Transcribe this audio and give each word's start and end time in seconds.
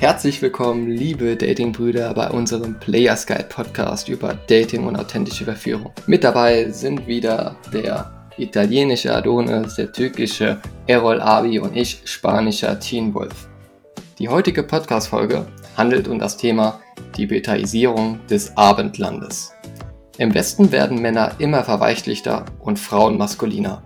Herzlich 0.00 0.40
willkommen, 0.40 0.88
liebe 0.88 1.36
Datingbrüder, 1.36 2.14
bei 2.14 2.30
unserem 2.30 2.80
Players 2.80 3.26
Guide 3.26 3.44
Podcast 3.50 4.08
über 4.08 4.32
Dating 4.46 4.86
und 4.86 4.96
authentische 4.96 5.44
Verführung. 5.44 5.92
Mit 6.06 6.24
dabei 6.24 6.70
sind 6.70 7.06
wieder 7.06 7.54
der 7.70 8.10
italienische 8.38 9.14
Adonis, 9.14 9.74
der 9.74 9.92
türkische 9.92 10.58
Errol 10.86 11.20
Abi 11.20 11.58
und 11.58 11.76
ich, 11.76 12.00
spanischer 12.06 12.80
Teen 12.80 13.12
Wolf. 13.12 13.46
Die 14.18 14.30
heutige 14.30 14.62
Podcast-Folge 14.62 15.46
handelt 15.76 16.08
um 16.08 16.18
das 16.18 16.38
Thema 16.38 16.80
die 17.18 17.26
Betaisierung 17.26 18.20
des 18.26 18.56
Abendlandes. 18.56 19.52
Im 20.16 20.32
Westen 20.32 20.72
werden 20.72 21.02
Männer 21.02 21.32
immer 21.40 21.62
verweichlichter 21.62 22.46
und 22.60 22.78
Frauen 22.78 23.18
maskuliner. 23.18 23.82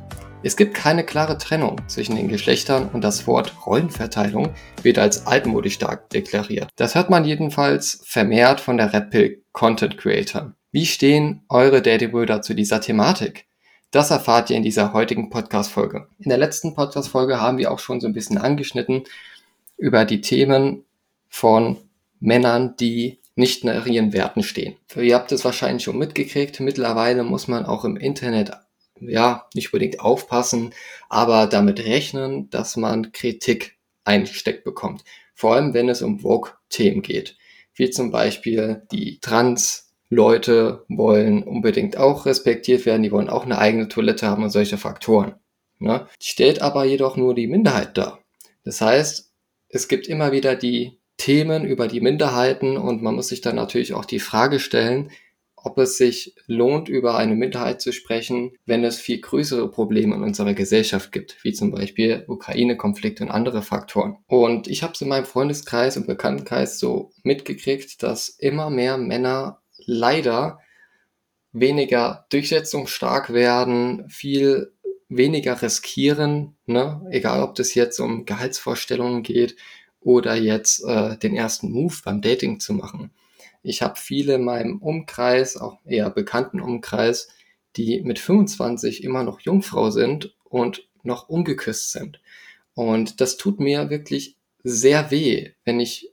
Es 0.46 0.58
gibt 0.58 0.74
keine 0.74 1.04
klare 1.04 1.38
Trennung 1.38 1.80
zwischen 1.86 2.16
den 2.16 2.28
Geschlechtern 2.28 2.90
und 2.92 3.02
das 3.02 3.26
Wort 3.26 3.64
Rollenverteilung 3.64 4.50
wird 4.82 4.98
als 4.98 5.26
altmodisch 5.26 5.72
stark 5.72 6.10
deklariert. 6.10 6.68
Das 6.76 6.94
hört 6.94 7.08
man 7.08 7.24
jedenfalls 7.24 8.02
vermehrt 8.04 8.60
von 8.60 8.76
der 8.76 8.92
Red 8.92 9.08
Pill 9.08 9.42
Content 9.52 9.96
Creator. 9.96 10.52
Wie 10.70 10.84
stehen 10.84 11.44
eure 11.48 11.80
Datingbrüder 11.80 12.42
zu 12.42 12.52
dieser 12.52 12.82
Thematik? 12.82 13.46
Das 13.90 14.10
erfahrt 14.10 14.50
ihr 14.50 14.58
in 14.58 14.62
dieser 14.62 14.92
heutigen 14.92 15.30
Podcast-Folge. 15.30 16.08
In 16.18 16.28
der 16.28 16.36
letzten 16.36 16.74
Podcast-Folge 16.74 17.40
haben 17.40 17.56
wir 17.56 17.72
auch 17.72 17.78
schon 17.78 18.02
so 18.02 18.06
ein 18.06 18.12
bisschen 18.12 18.36
angeschnitten 18.36 19.04
über 19.78 20.04
die 20.04 20.20
Themen 20.20 20.84
von 21.30 21.78
Männern, 22.20 22.76
die 22.78 23.18
nicht 23.34 23.64
nach 23.64 23.86
ihren 23.86 24.12
Werten 24.12 24.42
stehen. 24.42 24.76
Ihr 24.94 25.14
habt 25.14 25.32
es 25.32 25.42
wahrscheinlich 25.46 25.84
schon 25.84 25.96
mitgekriegt. 25.96 26.60
Mittlerweile 26.60 27.24
muss 27.24 27.48
man 27.48 27.64
auch 27.64 27.86
im 27.86 27.96
Internet 27.96 28.52
ja, 29.00 29.48
nicht 29.54 29.72
unbedingt 29.72 30.00
aufpassen, 30.00 30.74
aber 31.08 31.46
damit 31.46 31.84
rechnen, 31.84 32.50
dass 32.50 32.76
man 32.76 33.12
Kritik 33.12 33.76
eingesteckt 34.04 34.64
bekommt. 34.64 35.04
Vor 35.34 35.54
allem, 35.54 35.74
wenn 35.74 35.88
es 35.88 36.02
um 36.02 36.20
Vogue-Themen 36.20 37.02
geht. 37.02 37.36
Wie 37.74 37.90
zum 37.90 38.10
Beispiel 38.12 38.82
die 38.92 39.18
Trans-Leute 39.20 40.84
wollen 40.88 41.42
unbedingt 41.42 41.96
auch 41.96 42.26
respektiert 42.26 42.86
werden, 42.86 43.02
die 43.02 43.10
wollen 43.10 43.28
auch 43.28 43.44
eine 43.44 43.58
eigene 43.58 43.88
Toilette 43.88 44.28
haben 44.28 44.44
und 44.44 44.50
solche 44.50 44.78
Faktoren. 44.78 45.34
Ne? 45.78 46.06
Stellt 46.22 46.62
aber 46.62 46.84
jedoch 46.84 47.16
nur 47.16 47.34
die 47.34 47.48
Minderheit 47.48 47.98
dar. 47.98 48.20
Das 48.64 48.80
heißt, 48.80 49.32
es 49.68 49.88
gibt 49.88 50.06
immer 50.06 50.30
wieder 50.30 50.54
die 50.54 50.98
Themen 51.16 51.64
über 51.64 51.88
die 51.88 52.00
Minderheiten 52.00 52.76
und 52.76 53.02
man 53.02 53.14
muss 53.14 53.28
sich 53.28 53.40
dann 53.40 53.56
natürlich 53.56 53.94
auch 53.94 54.04
die 54.04 54.20
Frage 54.20 54.60
stellen, 54.60 55.10
ob 55.64 55.78
es 55.78 55.96
sich 55.96 56.36
lohnt, 56.46 56.88
über 56.88 57.16
eine 57.16 57.34
Minderheit 57.34 57.80
zu 57.80 57.92
sprechen, 57.92 58.52
wenn 58.66 58.84
es 58.84 58.98
viel 58.98 59.20
größere 59.20 59.70
Probleme 59.70 60.14
in 60.14 60.22
unserer 60.22 60.52
Gesellschaft 60.52 61.10
gibt, 61.10 61.42
wie 61.42 61.54
zum 61.54 61.70
Beispiel 61.70 62.24
Ukraine-Konflikt 62.28 63.22
und 63.22 63.30
andere 63.30 63.62
Faktoren. 63.62 64.18
Und 64.26 64.68
ich 64.68 64.82
habe 64.82 64.92
es 64.92 65.00
in 65.00 65.08
meinem 65.08 65.24
Freundeskreis 65.24 65.96
und 65.96 66.06
Bekanntenkreis 66.06 66.78
so 66.78 67.10
mitgekriegt, 67.22 68.02
dass 68.02 68.28
immer 68.28 68.68
mehr 68.68 68.98
Männer 68.98 69.62
leider 69.86 70.60
weniger 71.52 72.26
durchsetzungsstark 72.30 73.32
werden, 73.32 74.08
viel 74.10 74.74
weniger 75.08 75.60
riskieren, 75.62 76.56
ne? 76.66 77.00
egal 77.10 77.42
ob 77.42 77.54
das 77.54 77.74
jetzt 77.74 78.00
um 78.00 78.26
Gehaltsvorstellungen 78.26 79.22
geht 79.22 79.56
oder 80.00 80.34
jetzt 80.34 80.84
äh, 80.84 81.16
den 81.16 81.34
ersten 81.34 81.70
Move 81.70 81.94
beim 82.04 82.20
Dating 82.20 82.60
zu 82.60 82.74
machen. 82.74 83.12
Ich 83.64 83.80
habe 83.80 83.96
viele 83.96 84.34
in 84.34 84.44
meinem 84.44 84.80
Umkreis, 84.82 85.56
auch 85.56 85.78
eher 85.86 86.10
bekannten 86.10 86.60
Umkreis, 86.60 87.28
die 87.76 88.02
mit 88.02 88.18
25 88.18 89.02
immer 89.02 89.24
noch 89.24 89.40
Jungfrau 89.40 89.90
sind 89.90 90.36
und 90.44 90.86
noch 91.02 91.30
ungeküsst 91.30 91.90
sind. 91.90 92.20
Und 92.74 93.22
das 93.22 93.38
tut 93.38 93.60
mir 93.60 93.88
wirklich 93.88 94.36
sehr 94.62 95.10
weh, 95.10 95.52
wenn 95.64 95.80
ich 95.80 96.12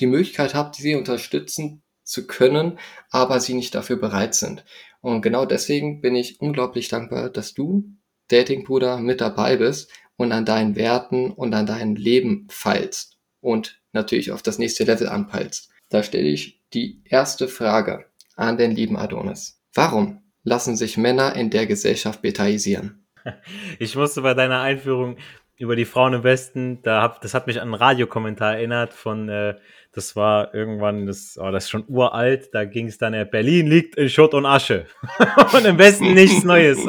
die 0.00 0.06
Möglichkeit 0.06 0.54
habe, 0.54 0.74
sie 0.76 0.96
unterstützen 0.96 1.82
zu 2.02 2.26
können, 2.26 2.80
aber 3.10 3.38
sie 3.38 3.54
nicht 3.54 3.76
dafür 3.76 3.96
bereit 3.96 4.34
sind. 4.34 4.64
Und 5.00 5.22
genau 5.22 5.46
deswegen 5.46 6.00
bin 6.00 6.16
ich 6.16 6.40
unglaublich 6.40 6.88
dankbar, 6.88 7.30
dass 7.30 7.54
du, 7.54 7.84
Datingbruder, 8.26 8.98
mit 8.98 9.20
dabei 9.20 9.56
bist 9.56 9.92
und 10.16 10.32
an 10.32 10.44
deinen 10.44 10.74
Werten 10.74 11.30
und 11.30 11.54
an 11.54 11.66
deinem 11.66 11.94
Leben 11.94 12.48
feilst 12.50 13.18
und 13.40 13.80
natürlich 13.92 14.32
auf 14.32 14.42
das 14.42 14.58
nächste 14.58 14.82
Level 14.82 15.08
anpeilst. 15.08 15.70
Da 15.88 16.02
stelle 16.02 16.28
ich 16.28 16.61
die 16.74 17.02
erste 17.04 17.48
Frage 17.48 18.06
an 18.36 18.56
den 18.56 18.72
lieben 18.72 18.96
Adonis. 18.96 19.60
Warum 19.74 20.22
lassen 20.44 20.76
sich 20.76 20.96
Männer 20.96 21.36
in 21.36 21.50
der 21.50 21.66
Gesellschaft 21.66 22.22
betaisieren? 22.22 22.98
Ich 23.78 23.94
musste 23.94 24.22
bei 24.22 24.34
deiner 24.34 24.60
Einführung 24.60 25.16
über 25.56 25.76
die 25.76 25.84
Frauen 25.84 26.12
im 26.12 26.24
Westen, 26.24 26.82
da 26.82 27.02
hab, 27.02 27.20
das 27.20 27.34
hat 27.34 27.46
mich 27.46 27.60
an 27.60 27.68
einen 27.68 27.74
Radiokommentar 27.74 28.56
erinnert 28.56 28.92
von, 28.92 29.28
äh, 29.28 29.54
das 29.92 30.16
war 30.16 30.52
irgendwann, 30.52 31.06
das, 31.06 31.38
oh, 31.40 31.52
das 31.52 31.64
ist 31.64 31.70
schon 31.70 31.84
uralt, 31.86 32.48
da 32.52 32.64
ging 32.64 32.88
es 32.88 32.98
dann, 32.98 33.14
äh, 33.14 33.24
Berlin 33.30 33.68
liegt 33.68 33.94
in 33.94 34.08
Schutt 34.08 34.34
und 34.34 34.44
Asche 34.44 34.86
und 35.54 35.64
im 35.64 35.78
Westen 35.78 36.14
nichts 36.14 36.42
Neues. 36.44 36.84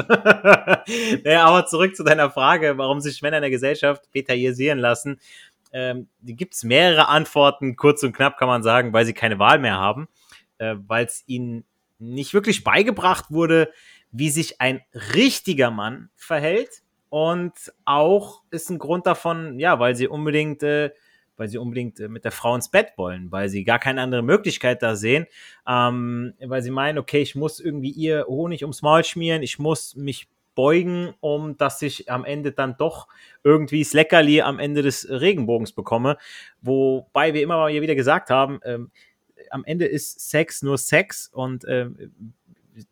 naja, 1.23 1.45
aber 1.45 1.67
zurück 1.67 1.95
zu 1.95 2.03
deiner 2.03 2.31
Frage, 2.31 2.75
warum 2.79 2.99
sich 2.99 3.21
Männer 3.21 3.37
in 3.37 3.43
der 3.43 3.51
Gesellschaft 3.51 4.11
betaisieren 4.11 4.79
lassen. 4.79 5.19
Ähm, 5.73 6.07
gibt 6.21 6.53
es 6.53 6.63
mehrere 6.63 7.07
Antworten, 7.07 7.75
kurz 7.75 8.03
und 8.03 8.15
knapp 8.15 8.37
kann 8.37 8.47
man 8.47 8.63
sagen, 8.63 8.93
weil 8.93 9.05
sie 9.05 9.13
keine 9.13 9.39
Wahl 9.39 9.59
mehr 9.59 9.77
haben, 9.77 10.07
äh, 10.59 10.75
weil 10.87 11.05
es 11.05 11.23
ihnen 11.27 11.65
nicht 11.99 12.33
wirklich 12.33 12.63
beigebracht 12.63 13.25
wurde, 13.31 13.71
wie 14.11 14.29
sich 14.29 14.61
ein 14.61 14.81
richtiger 15.15 15.71
Mann 15.71 16.09
verhält. 16.15 16.83
Und 17.09 17.53
auch 17.85 18.43
ist 18.49 18.69
ein 18.69 18.79
Grund 18.79 19.05
davon, 19.05 19.59
ja, 19.59 19.79
weil 19.79 19.95
sie 19.95 20.07
unbedingt, 20.07 20.63
äh, 20.63 20.91
weil 21.37 21.47
sie 21.47 21.57
unbedingt 21.57 21.99
äh, 21.99 22.07
mit 22.07 22.25
der 22.25 22.31
Frau 22.31 22.55
ins 22.55 22.69
Bett 22.69 22.93
wollen, 22.97 23.31
weil 23.31 23.49
sie 23.49 23.63
gar 23.63 23.79
keine 23.79 24.01
andere 24.01 24.21
Möglichkeit 24.23 24.81
da 24.81 24.95
sehen, 24.95 25.27
ähm, 25.67 26.33
weil 26.39 26.61
sie 26.61 26.71
meinen, 26.71 26.97
okay, 26.97 27.21
ich 27.21 27.35
muss 27.35 27.59
irgendwie 27.59 27.91
ihr 27.91 28.25
Honig 28.27 28.63
ums 28.63 28.81
Maul 28.81 29.03
schmieren, 29.03 29.43
ich 29.43 29.59
muss 29.59 29.95
mich 29.95 30.27
beugen, 30.55 31.13
um 31.19 31.57
dass 31.57 31.81
ich 31.81 32.09
am 32.11 32.25
Ende 32.25 32.51
dann 32.51 32.75
doch 32.77 33.07
irgendwie 33.43 33.83
das 33.83 33.93
Leckerli 33.93 34.41
am 34.41 34.59
Ende 34.59 34.81
des 34.81 35.07
Regenbogens 35.09 35.73
bekomme. 35.73 36.17
Wobei 36.61 37.33
wir 37.33 37.41
immer 37.41 37.57
mal 37.57 37.73
wieder 37.73 37.95
gesagt 37.95 38.29
haben, 38.29 38.59
ähm, 38.63 38.91
am 39.49 39.63
Ende 39.65 39.85
ist 39.85 40.29
Sex 40.29 40.61
nur 40.61 40.77
Sex 40.77 41.29
und 41.31 41.65
ähm, 41.67 42.13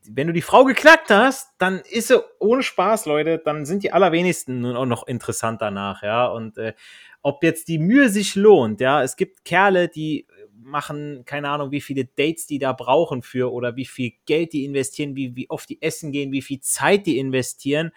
wenn 0.07 0.27
du 0.27 0.33
die 0.33 0.41
Frau 0.41 0.63
geknackt 0.63 1.09
hast, 1.09 1.49
dann 1.57 1.81
ist 1.89 2.09
sie 2.09 2.23
ohne 2.39 2.61
Spaß, 2.63 3.05
Leute, 3.05 3.41
dann 3.43 3.65
sind 3.65 3.83
die 3.83 3.91
allerwenigsten 3.91 4.61
nur 4.61 4.85
noch 4.85 5.07
interessant 5.07 5.61
danach, 5.61 6.03
ja. 6.03 6.27
Und 6.27 6.57
äh, 6.57 6.73
ob 7.21 7.43
jetzt 7.43 7.67
die 7.67 7.79
Mühe 7.79 8.09
sich 8.09 8.35
lohnt, 8.35 8.79
ja, 8.79 9.01
es 9.01 9.15
gibt 9.15 9.43
Kerle, 9.43 9.87
die 9.87 10.27
machen, 10.63 11.23
keine 11.25 11.49
Ahnung, 11.49 11.71
wie 11.71 11.81
viele 11.81 12.05
Dates 12.05 12.47
die 12.47 12.59
da 12.59 12.73
brauchen 12.73 13.21
für 13.21 13.51
oder 13.51 13.75
wie 13.75 13.85
viel 13.85 14.13
Geld 14.25 14.53
die 14.53 14.65
investieren, 14.65 15.15
wie, 15.15 15.35
wie 15.35 15.49
oft 15.49 15.69
die 15.69 15.81
essen 15.81 16.11
gehen, 16.11 16.31
wie 16.31 16.41
viel 16.41 16.59
Zeit 16.59 17.05
die 17.05 17.17
investieren, 17.17 17.91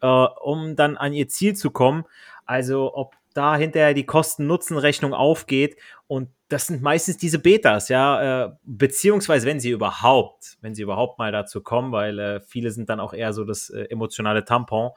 äh, 0.00 0.06
um 0.06 0.76
dann 0.76 0.96
an 0.96 1.12
ihr 1.12 1.28
Ziel 1.28 1.54
zu 1.54 1.70
kommen. 1.70 2.04
Also 2.44 2.94
ob 2.94 3.14
da 3.34 3.56
hinterher 3.56 3.94
die 3.94 4.06
Kosten-Nutzen-Rechnung 4.06 5.12
aufgeht 5.12 5.76
und 6.06 6.30
das 6.48 6.68
sind 6.68 6.80
meistens 6.80 7.16
diese 7.16 7.40
Betas, 7.40 7.88
ja, 7.88 8.44
äh, 8.44 8.52
beziehungsweise 8.62 9.46
wenn 9.46 9.58
sie 9.58 9.70
überhaupt, 9.70 10.58
wenn 10.60 10.74
sie 10.74 10.82
überhaupt 10.82 11.18
mal 11.18 11.32
dazu 11.32 11.60
kommen, 11.60 11.90
weil 11.90 12.18
äh, 12.18 12.40
viele 12.40 12.70
sind 12.70 12.88
dann 12.88 13.00
auch 13.00 13.12
eher 13.12 13.32
so 13.32 13.44
das 13.44 13.68
äh, 13.70 13.82
emotionale 13.90 14.44
Tampon. 14.44 14.90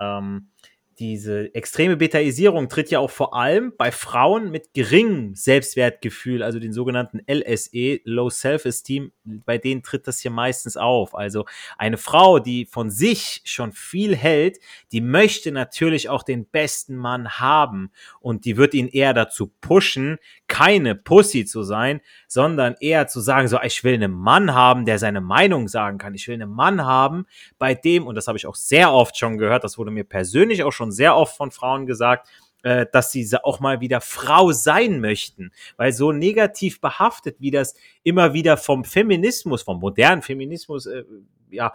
Ähm, 0.00 0.50
diese 0.98 1.54
extreme 1.54 1.96
Betaisierung 1.96 2.68
tritt 2.68 2.90
ja 2.90 2.98
auch 2.98 3.10
vor 3.10 3.34
allem 3.34 3.72
bei 3.76 3.90
Frauen 3.92 4.50
mit 4.50 4.74
geringem 4.74 5.34
Selbstwertgefühl, 5.34 6.42
also 6.42 6.58
den 6.58 6.72
sogenannten 6.72 7.20
LSE, 7.30 8.00
Low 8.04 8.30
Self-Esteem, 8.30 9.12
bei 9.24 9.58
denen 9.58 9.82
tritt 9.82 10.06
das 10.06 10.20
hier 10.20 10.30
meistens 10.30 10.76
auf. 10.76 11.14
Also 11.14 11.44
eine 11.78 11.96
Frau, 11.96 12.38
die 12.38 12.66
von 12.66 12.90
sich 12.90 13.42
schon 13.44 13.72
viel 13.72 14.14
hält, 14.16 14.58
die 14.92 15.00
möchte 15.00 15.52
natürlich 15.52 16.08
auch 16.08 16.22
den 16.22 16.46
besten 16.46 16.96
Mann 16.96 17.38
haben 17.38 17.90
und 18.20 18.44
die 18.44 18.56
wird 18.56 18.74
ihn 18.74 18.88
eher 18.88 19.14
dazu 19.14 19.52
pushen, 19.60 20.18
keine 20.46 20.94
Pussy 20.94 21.44
zu 21.44 21.62
sein, 21.62 22.00
sondern 22.28 22.74
eher 22.80 23.06
zu 23.06 23.20
sagen, 23.20 23.48
so, 23.48 23.58
ich 23.62 23.82
will 23.84 23.94
einen 23.94 24.12
Mann 24.12 24.54
haben, 24.54 24.84
der 24.84 24.98
seine 24.98 25.20
Meinung 25.20 25.68
sagen 25.68 25.98
kann. 25.98 26.14
Ich 26.14 26.28
will 26.28 26.34
einen 26.34 26.50
Mann 26.50 26.84
haben, 26.84 27.26
bei 27.58 27.74
dem, 27.74 28.06
und 28.06 28.14
das 28.14 28.28
habe 28.28 28.38
ich 28.38 28.46
auch 28.46 28.54
sehr 28.54 28.92
oft 28.92 29.16
schon 29.16 29.38
gehört, 29.38 29.64
das 29.64 29.78
wurde 29.78 29.90
mir 29.90 30.04
persönlich 30.04 30.62
auch 30.62 30.72
schon 30.72 30.83
sehr 30.92 31.16
oft 31.16 31.36
von 31.36 31.50
Frauen 31.50 31.86
gesagt, 31.86 32.28
äh, 32.64 32.86
dass 32.90 33.12
sie 33.12 33.28
auch 33.42 33.60
mal 33.60 33.80
wieder 33.80 34.00
Frau 34.00 34.52
sein 34.52 35.00
möchten, 35.00 35.52
weil 35.76 35.92
so 35.92 36.12
negativ 36.12 36.80
behaftet, 36.80 37.36
wie 37.38 37.50
das 37.50 37.74
immer 38.02 38.32
wieder 38.32 38.56
vom 38.56 38.84
Feminismus, 38.84 39.62
vom 39.62 39.80
modernen 39.80 40.22
Feminismus, 40.22 40.86
äh, 40.86 41.04
ja, 41.50 41.74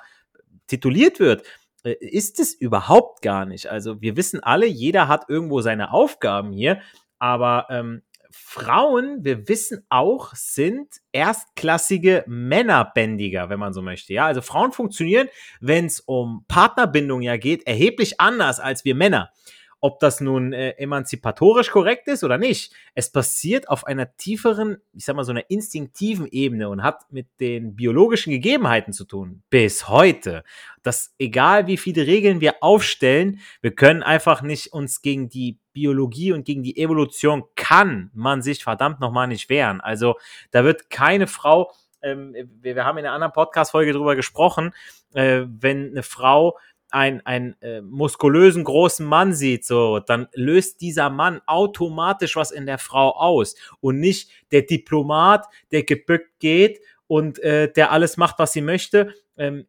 tituliert 0.67 1.19
wird, 1.19 1.43
äh, 1.83 1.91
ist 1.99 2.39
es 2.39 2.53
überhaupt 2.53 3.21
gar 3.21 3.45
nicht. 3.45 3.67
Also 3.67 4.01
wir 4.01 4.17
wissen 4.17 4.41
alle, 4.41 4.65
jeder 4.65 5.07
hat 5.07 5.29
irgendwo 5.29 5.61
seine 5.61 5.93
Aufgaben 5.93 6.51
hier, 6.51 6.81
aber 7.19 7.67
ähm, 7.69 8.01
Frauen, 8.31 9.23
wir 9.23 9.47
wissen 9.47 9.85
auch, 9.89 10.35
sind 10.35 10.87
erstklassige 11.11 12.23
Männerbändiger, 12.27 13.49
wenn 13.49 13.59
man 13.59 13.73
so 13.73 13.81
möchte. 13.81 14.13
Ja, 14.13 14.25
also 14.25 14.41
Frauen 14.41 14.71
funktionieren, 14.71 15.29
wenn 15.59 15.85
es 15.85 15.99
um 15.99 16.45
Partnerbindung 16.47 17.21
ja 17.21 17.37
geht, 17.37 17.65
erheblich 17.65 18.19
anders 18.19 18.59
als 18.59 18.85
wir 18.85 18.95
Männer. 18.95 19.31
Ob 19.81 19.99
das 19.99 20.19
nun 20.19 20.53
äh, 20.53 20.71
emanzipatorisch 20.71 21.69
korrekt 21.71 22.07
ist 22.07 22.23
oder 22.23 22.37
nicht. 22.37 22.73
Es 22.95 23.11
passiert 23.11 23.69
auf 23.69 23.85
einer 23.85 24.15
tieferen, 24.17 24.77
ich 24.93 25.05
sag 25.05 25.15
mal 25.15 25.23
so 25.23 25.31
einer 25.31 25.49
instinktiven 25.49 26.27
Ebene 26.27 26.69
und 26.69 26.83
hat 26.83 27.11
mit 27.11 27.27
den 27.39 27.75
biologischen 27.75 28.31
Gegebenheiten 28.31 28.93
zu 28.93 29.05
tun. 29.05 29.43
Bis 29.49 29.87
heute. 29.87 30.43
Dass 30.83 31.13
egal 31.17 31.67
wie 31.67 31.77
viele 31.77 32.07
Regeln 32.07 32.41
wir 32.41 32.55
aufstellen, 32.61 33.39
wir 33.61 33.71
können 33.71 34.03
einfach 34.03 34.41
nicht 34.41 34.73
uns 34.73 35.01
gegen 35.01 35.29
die 35.29 35.57
Biologie 35.73 36.33
und 36.33 36.45
gegen 36.45 36.63
die 36.63 36.77
Evolution 36.77 37.43
kann 37.55 38.11
man 38.13 38.41
sich 38.41 38.63
verdammt 38.63 38.99
nochmal 38.99 39.27
nicht 39.27 39.49
wehren. 39.49 39.79
Also 39.79 40.15
da 40.51 40.63
wird 40.65 40.89
keine 40.89 41.27
Frau, 41.27 41.71
ähm, 42.01 42.35
wir, 42.61 42.75
wir 42.75 42.85
haben 42.85 42.97
in 42.97 43.05
einer 43.05 43.13
anderen 43.13 43.33
Podcast-Folge 43.33 43.93
drüber 43.93 44.15
gesprochen, 44.15 44.73
äh, 45.13 45.43
wenn 45.47 45.91
eine 45.91 46.03
Frau 46.03 46.57
ein, 46.91 47.25
ein 47.25 47.55
äh, 47.61 47.81
muskulösen 47.81 48.63
großen 48.63 49.05
Mann 49.05 49.33
sieht, 49.33 49.65
so, 49.65 49.99
dann 49.99 50.27
löst 50.33 50.81
dieser 50.81 51.09
Mann 51.09 51.41
automatisch 51.45 52.35
was 52.35 52.51
in 52.51 52.65
der 52.65 52.77
Frau 52.77 53.15
aus 53.15 53.55
und 53.79 53.99
nicht 53.99 54.31
der 54.51 54.63
Diplomat, 54.63 55.47
der 55.71 55.83
gebückt 55.83 56.39
geht 56.39 56.79
und 57.07 57.39
äh, 57.39 57.71
der 57.71 57.91
alles 57.91 58.17
macht, 58.17 58.39
was 58.39 58.53
sie 58.53 58.61
möchte. 58.61 59.13
Ähm, 59.37 59.65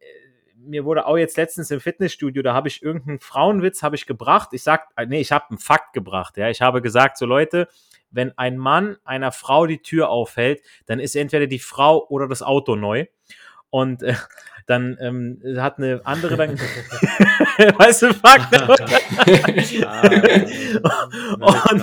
mir 0.63 0.85
wurde 0.85 1.05
auch 1.05 1.17
jetzt 1.17 1.37
letztens 1.37 1.71
im 1.71 1.79
Fitnessstudio, 1.79 2.43
da 2.43 2.53
habe 2.53 2.67
ich 2.67 2.83
irgendeinen 2.83 3.19
Frauenwitz 3.19 3.83
habe 3.83 3.95
ich 3.95 4.05
gebracht. 4.05 4.49
Ich 4.53 4.63
sag, 4.63 4.89
äh, 4.95 5.05
nee, 5.05 5.19
ich 5.19 5.31
habe 5.31 5.45
einen 5.49 5.57
Fakt 5.57 5.93
gebracht. 5.93 6.37
Ja, 6.37 6.49
ich 6.49 6.61
habe 6.61 6.81
gesagt, 6.81 7.17
so 7.17 7.25
Leute, 7.25 7.67
wenn 8.11 8.37
ein 8.37 8.57
Mann 8.57 8.97
einer 9.03 9.31
Frau 9.31 9.65
die 9.65 9.81
Tür 9.81 10.09
aufhält, 10.09 10.61
dann 10.85 10.99
ist 10.99 11.15
entweder 11.15 11.47
die 11.47 11.59
Frau 11.59 12.05
oder 12.09 12.27
das 12.27 12.41
Auto 12.41 12.75
neu. 12.75 13.05
Und 13.71 14.03
äh, 14.03 14.13
dann 14.67 14.97
ähm, 14.99 15.41
hat 15.57 15.79
eine 15.79 16.01
andere 16.03 16.37
dann, 16.37 16.59
weißt 16.59 18.03
du, 18.03 18.13
fuck, 18.13 18.51
ne? 18.51 18.67
und, 21.39 21.81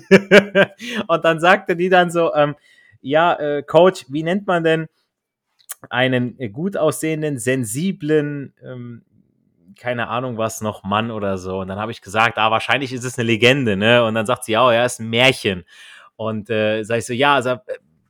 und 1.08 1.24
dann 1.24 1.40
sagte 1.40 1.76
die 1.76 1.88
dann 1.88 2.10
so, 2.10 2.34
ähm, 2.34 2.56
ja, 3.00 3.34
äh, 3.34 3.62
Coach, 3.62 4.06
wie 4.08 4.22
nennt 4.22 4.46
man 4.46 4.64
denn 4.64 4.88
einen 5.88 6.38
äh, 6.38 6.48
gut 6.48 6.76
aussehenden, 6.76 7.38
sensiblen, 7.38 8.54
ähm, 8.62 9.04
keine 9.78 10.08
Ahnung 10.08 10.36
was 10.36 10.60
noch, 10.60 10.82
Mann 10.84 11.10
oder 11.10 11.38
so. 11.38 11.60
Und 11.60 11.68
dann 11.68 11.78
habe 11.78 11.92
ich 11.92 12.02
gesagt, 12.02 12.36
ah, 12.38 12.50
wahrscheinlich 12.50 12.92
ist 12.92 13.04
es 13.04 13.18
eine 13.18 13.26
Legende, 13.26 13.76
ne? 13.76 14.04
Und 14.04 14.14
dann 14.14 14.26
sagt 14.26 14.44
sie, 14.44 14.52
ja, 14.52 14.66
oh, 14.66 14.70
er 14.70 14.84
ist 14.84 15.00
ein 15.00 15.08
Märchen. 15.08 15.64
Und 16.16 16.50
äh, 16.50 16.82
sage 16.82 16.98
ich 16.98 17.06
so, 17.06 17.14
ja, 17.14 17.36
also, 17.36 17.56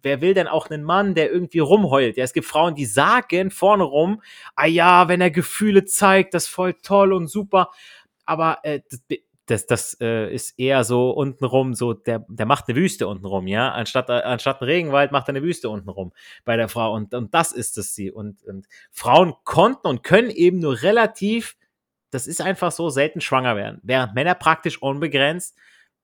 wer 0.02 0.20
will 0.20 0.34
denn 0.34 0.48
auch 0.48 0.70
einen 0.70 0.84
Mann, 0.84 1.14
der 1.14 1.30
irgendwie 1.30 1.58
rumheult? 1.58 2.16
Ja, 2.16 2.24
es 2.24 2.32
gibt 2.32 2.46
Frauen, 2.46 2.74
die 2.74 2.86
sagen 2.86 3.50
vorne 3.50 3.84
rum, 3.84 4.22
ah 4.56 4.66
ja, 4.66 5.08
wenn 5.08 5.20
er 5.20 5.30
Gefühle 5.30 5.84
zeigt, 5.84 6.34
das 6.34 6.44
ist 6.44 6.50
voll 6.50 6.74
toll 6.74 7.12
und 7.12 7.28
super. 7.28 7.70
Aber 8.24 8.58
äh, 8.62 8.80
das, 9.46 9.66
das, 9.66 9.96
äh, 10.00 10.32
ist 10.32 10.58
eher 10.58 10.84
so 10.84 11.10
untenrum, 11.10 11.74
so 11.74 11.92
der, 11.92 12.24
der 12.28 12.46
macht 12.46 12.68
eine 12.68 12.76
Wüste 12.76 13.08
untenrum, 13.08 13.46
ja. 13.46 13.72
Anstatt, 13.72 14.08
äh, 14.08 14.12
anstatt 14.12 14.60
ein 14.60 14.64
Regenwald 14.64 15.10
macht 15.12 15.28
er 15.28 15.30
eine 15.30 15.42
Wüste 15.42 15.68
untenrum 15.68 16.12
bei 16.44 16.56
der 16.56 16.68
Frau. 16.68 16.94
Und, 16.94 17.14
und 17.14 17.34
das 17.34 17.52
ist 17.52 17.76
es 17.76 17.94
sie. 17.94 18.12
Und, 18.12 18.44
und 18.44 18.66
Frauen 18.92 19.34
konnten 19.44 19.88
und 19.88 20.04
können 20.04 20.30
eben 20.30 20.60
nur 20.60 20.82
relativ, 20.82 21.56
das 22.10 22.26
ist 22.26 22.40
einfach 22.40 22.70
so, 22.70 22.90
selten 22.90 23.20
schwanger 23.20 23.56
werden. 23.56 23.80
Während 23.82 24.14
Männer 24.14 24.34
praktisch 24.34 24.80
unbegrenzt 24.80 25.56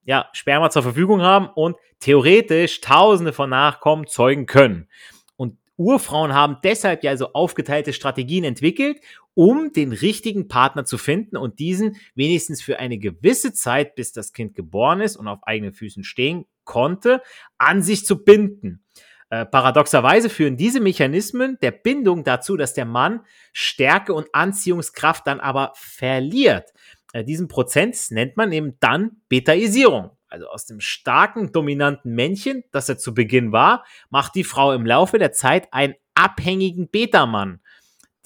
ja, 0.07 0.31
Sperma 0.33 0.71
zur 0.71 0.83
Verfügung 0.83 1.21
haben 1.21 1.49
und 1.55 1.77
theoretisch 2.01 2.81
Tausende 2.81 3.33
von 3.33 3.51
Nachkommen 3.51 4.07
zeugen 4.07 4.47
können. 4.47 4.89
Und 5.37 5.59
Urfrauen 5.77 6.33
haben 6.33 6.59
deshalb 6.65 7.05
ja 7.05 7.17
so 7.17 7.33
aufgeteilte 7.33 7.93
Strategien 7.93 8.45
entwickelt, 8.45 9.01
um 9.35 9.73
den 9.73 9.93
richtigen 9.93 10.49
Partner 10.49 10.85
zu 10.85 10.97
finden 10.97 11.37
und 11.37 11.59
diesen 11.59 11.97
wenigstens 12.15 12.63
für 12.63 12.79
eine 12.79 12.99
gewisse 12.99 13.53
Zeit, 13.53 13.97
bis 13.97 14.13
das 14.13 14.33
Kind 14.33 14.55
geboren 14.55 15.01
ist 15.01 15.17
und 15.17 15.29
auf 15.29 15.41
eigenen 15.43 15.75
Füßen 15.75 16.05
stehen 16.05 16.47
konnte, 16.65 17.21
an 17.59 17.83
sich 17.83 18.07
zu 18.07 18.25
binden. 18.25 18.83
Äh, 19.29 19.45
paradoxerweise 19.45 20.31
führen 20.31 20.57
diese 20.57 20.81
Mechanismen 20.81 21.59
der 21.61 21.73
Bindung 21.73 22.23
dazu, 22.23 22.57
dass 22.57 22.75
der 22.75 22.85
Mann 22.85 23.23
Stärke 23.53 24.15
und 24.15 24.29
Anziehungskraft 24.33 25.27
dann 25.27 25.41
aber 25.41 25.73
verliert. 25.75 26.73
Äh, 27.13 27.25
diesen 27.25 27.49
Prozess 27.49 28.11
nennt 28.11 28.37
man 28.37 28.53
eben 28.53 28.77
dann 28.81 29.23
Betaisierung. 29.29 30.11
Also 30.29 30.49
aus 30.49 30.67
dem 30.67 30.81
starken, 30.81 31.53
dominanten 31.53 32.13
Männchen, 32.13 32.65
das 32.73 32.89
er 32.89 32.99
zu 32.99 33.15
Beginn 33.15 33.53
war, 33.53 33.85
macht 34.11 34.35
die 34.35 34.45
Frau 34.45 34.73
im 34.73 34.85
Laufe 34.85 35.19
der 35.19 35.33
Zeit 35.33 35.73
einen 35.73 35.95
abhängigen 36.15 36.89
Beta-Mann. 36.89 37.61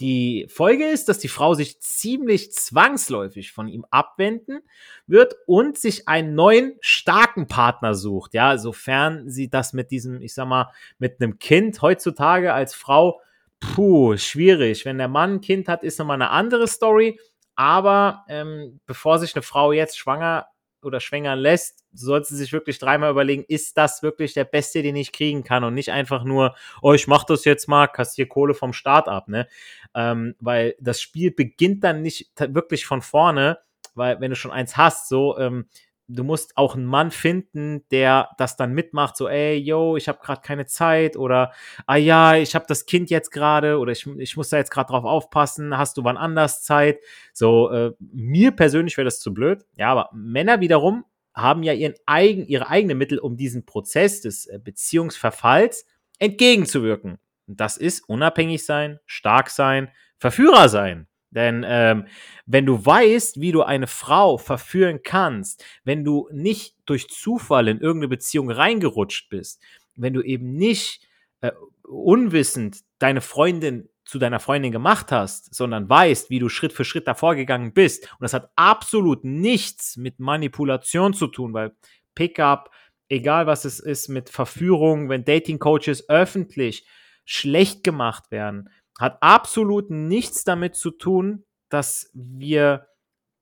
Die 0.00 0.46
Folge 0.48 0.86
ist, 0.86 1.10
dass 1.10 1.18
die 1.18 1.28
Frau 1.28 1.52
sich 1.52 1.78
ziemlich 1.80 2.52
zwangsläufig 2.52 3.52
von 3.52 3.68
ihm 3.68 3.84
abwenden 3.90 4.60
wird 5.06 5.34
und 5.46 5.76
sich 5.76 6.08
einen 6.08 6.34
neuen 6.34 6.78
starken 6.80 7.48
Partner 7.48 7.94
sucht. 7.94 8.32
Ja, 8.32 8.56
sofern 8.56 9.28
sie 9.28 9.50
das 9.50 9.74
mit 9.74 9.90
diesem, 9.90 10.22
ich 10.22 10.32
sag 10.32 10.48
mal, 10.48 10.72
mit 10.98 11.20
einem 11.20 11.38
Kind 11.38 11.82
heutzutage 11.82 12.54
als 12.54 12.74
Frau, 12.74 13.20
puh, 13.60 14.16
schwierig. 14.16 14.86
Wenn 14.86 14.96
der 14.96 15.08
Mann 15.08 15.34
ein 15.34 15.40
Kind 15.42 15.68
hat, 15.68 15.82
ist 15.82 15.98
nochmal 15.98 16.16
eine 16.16 16.30
andere 16.30 16.66
Story. 16.66 17.20
Aber 17.56 18.24
ähm, 18.28 18.80
bevor 18.86 19.18
sich 19.18 19.34
eine 19.34 19.42
Frau 19.42 19.72
jetzt 19.72 19.98
schwanger 19.98 20.46
oder 20.82 21.00
schwängern 21.00 21.38
lässt, 21.38 21.84
sollte 21.92 22.28
sie 22.28 22.36
sich 22.36 22.52
wirklich 22.52 22.78
dreimal 22.78 23.10
überlegen, 23.10 23.44
ist 23.46 23.76
das 23.76 24.02
wirklich 24.02 24.32
der 24.32 24.44
Beste, 24.44 24.82
den 24.82 24.96
ich 24.96 25.12
kriegen 25.12 25.44
kann 25.44 25.64
und 25.64 25.74
nicht 25.74 25.92
einfach 25.92 26.24
nur, 26.24 26.54
oh, 26.80 26.94
ich 26.94 27.06
mach 27.06 27.24
das 27.24 27.44
jetzt 27.44 27.68
mal, 27.68 27.86
kassier 27.86 28.28
Kohle 28.28 28.54
vom 28.54 28.72
Start 28.72 29.08
ab, 29.08 29.28
ne? 29.28 29.46
Ähm, 29.94 30.34
weil 30.40 30.74
das 30.80 31.00
Spiel 31.02 31.30
beginnt 31.32 31.84
dann 31.84 32.02
nicht 32.02 32.30
wirklich 32.38 32.86
von 32.86 33.02
vorne, 33.02 33.58
weil 33.94 34.20
wenn 34.20 34.30
du 34.30 34.36
schon 34.36 34.52
eins 34.52 34.76
hast, 34.76 35.08
so, 35.08 35.36
ähm, 35.38 35.66
du 36.14 36.24
musst 36.24 36.56
auch 36.56 36.74
einen 36.74 36.86
Mann 36.86 37.10
finden, 37.10 37.84
der 37.90 38.30
das 38.38 38.56
dann 38.56 38.72
mitmacht, 38.72 39.16
so, 39.16 39.28
ey, 39.28 39.56
yo, 39.56 39.96
ich 39.96 40.08
habe 40.08 40.18
gerade 40.22 40.40
keine 40.40 40.66
Zeit 40.66 41.16
oder, 41.16 41.52
ah 41.86 41.96
ja, 41.96 42.36
ich 42.36 42.54
habe 42.54 42.64
das 42.68 42.86
Kind 42.86 43.10
jetzt 43.10 43.30
gerade 43.30 43.78
oder 43.78 43.92
ich, 43.92 44.06
ich 44.06 44.36
muss 44.36 44.48
da 44.48 44.56
jetzt 44.56 44.70
gerade 44.70 44.88
drauf 44.90 45.04
aufpassen, 45.04 45.76
hast 45.76 45.96
du 45.96 46.04
wann 46.04 46.16
anders 46.16 46.62
Zeit? 46.62 46.98
So, 47.32 47.70
äh, 47.70 47.92
mir 47.98 48.52
persönlich 48.52 48.96
wäre 48.96 49.04
das 49.04 49.20
zu 49.20 49.32
blöd. 49.32 49.64
Ja, 49.76 49.90
aber 49.90 50.10
Männer 50.12 50.60
wiederum 50.60 51.04
haben 51.34 51.62
ja 51.62 51.72
ihren 51.72 51.94
eigen, 52.06 52.46
ihre 52.46 52.68
eigenen 52.68 52.98
Mittel, 52.98 53.18
um 53.18 53.36
diesen 53.36 53.64
Prozess 53.64 54.20
des 54.20 54.46
äh, 54.46 54.58
Beziehungsverfalls 54.62 55.86
entgegenzuwirken. 56.18 57.18
Und 57.46 57.60
das 57.60 57.76
ist 57.76 58.08
unabhängig 58.08 58.64
sein, 58.64 58.98
stark 59.06 59.50
sein, 59.50 59.90
Verführer 60.18 60.68
sein. 60.68 61.06
Denn 61.30 61.64
ähm, 61.66 62.06
wenn 62.46 62.66
du 62.66 62.84
weißt, 62.84 63.40
wie 63.40 63.52
du 63.52 63.62
eine 63.62 63.86
Frau 63.86 64.36
verführen 64.36 65.00
kannst, 65.02 65.64
wenn 65.84 66.04
du 66.04 66.28
nicht 66.32 66.76
durch 66.86 67.08
Zufall 67.08 67.68
in 67.68 67.80
irgendeine 67.80 68.08
Beziehung 68.08 68.50
reingerutscht 68.50 69.30
bist, 69.30 69.62
wenn 69.94 70.12
du 70.12 70.22
eben 70.22 70.56
nicht 70.56 71.06
äh, 71.40 71.52
unwissend 71.84 72.80
deine 72.98 73.20
Freundin 73.20 73.88
zu 74.04 74.18
deiner 74.18 74.40
Freundin 74.40 74.72
gemacht 74.72 75.12
hast, 75.12 75.54
sondern 75.54 75.88
weißt, 75.88 76.30
wie 76.30 76.40
du 76.40 76.48
Schritt 76.48 76.72
für 76.72 76.84
Schritt 76.84 77.06
davor 77.06 77.36
gegangen 77.36 77.72
bist. 77.72 78.04
Und 78.04 78.22
das 78.22 78.34
hat 78.34 78.50
absolut 78.56 79.24
nichts 79.24 79.96
mit 79.96 80.18
Manipulation 80.18 81.14
zu 81.14 81.28
tun, 81.28 81.54
weil 81.54 81.76
Pickup, 82.16 82.72
egal 83.08 83.46
was 83.46 83.64
es 83.64 83.78
ist, 83.78 84.08
mit 84.08 84.28
Verführung, 84.28 85.08
wenn 85.08 85.24
Dating 85.24 85.60
Coaches 85.60 86.08
öffentlich 86.08 86.86
schlecht 87.24 87.84
gemacht 87.84 88.32
werden, 88.32 88.70
hat 89.00 89.16
absolut 89.22 89.90
nichts 89.90 90.44
damit 90.44 90.76
zu 90.76 90.90
tun, 90.90 91.44
dass 91.70 92.10
wir 92.12 92.86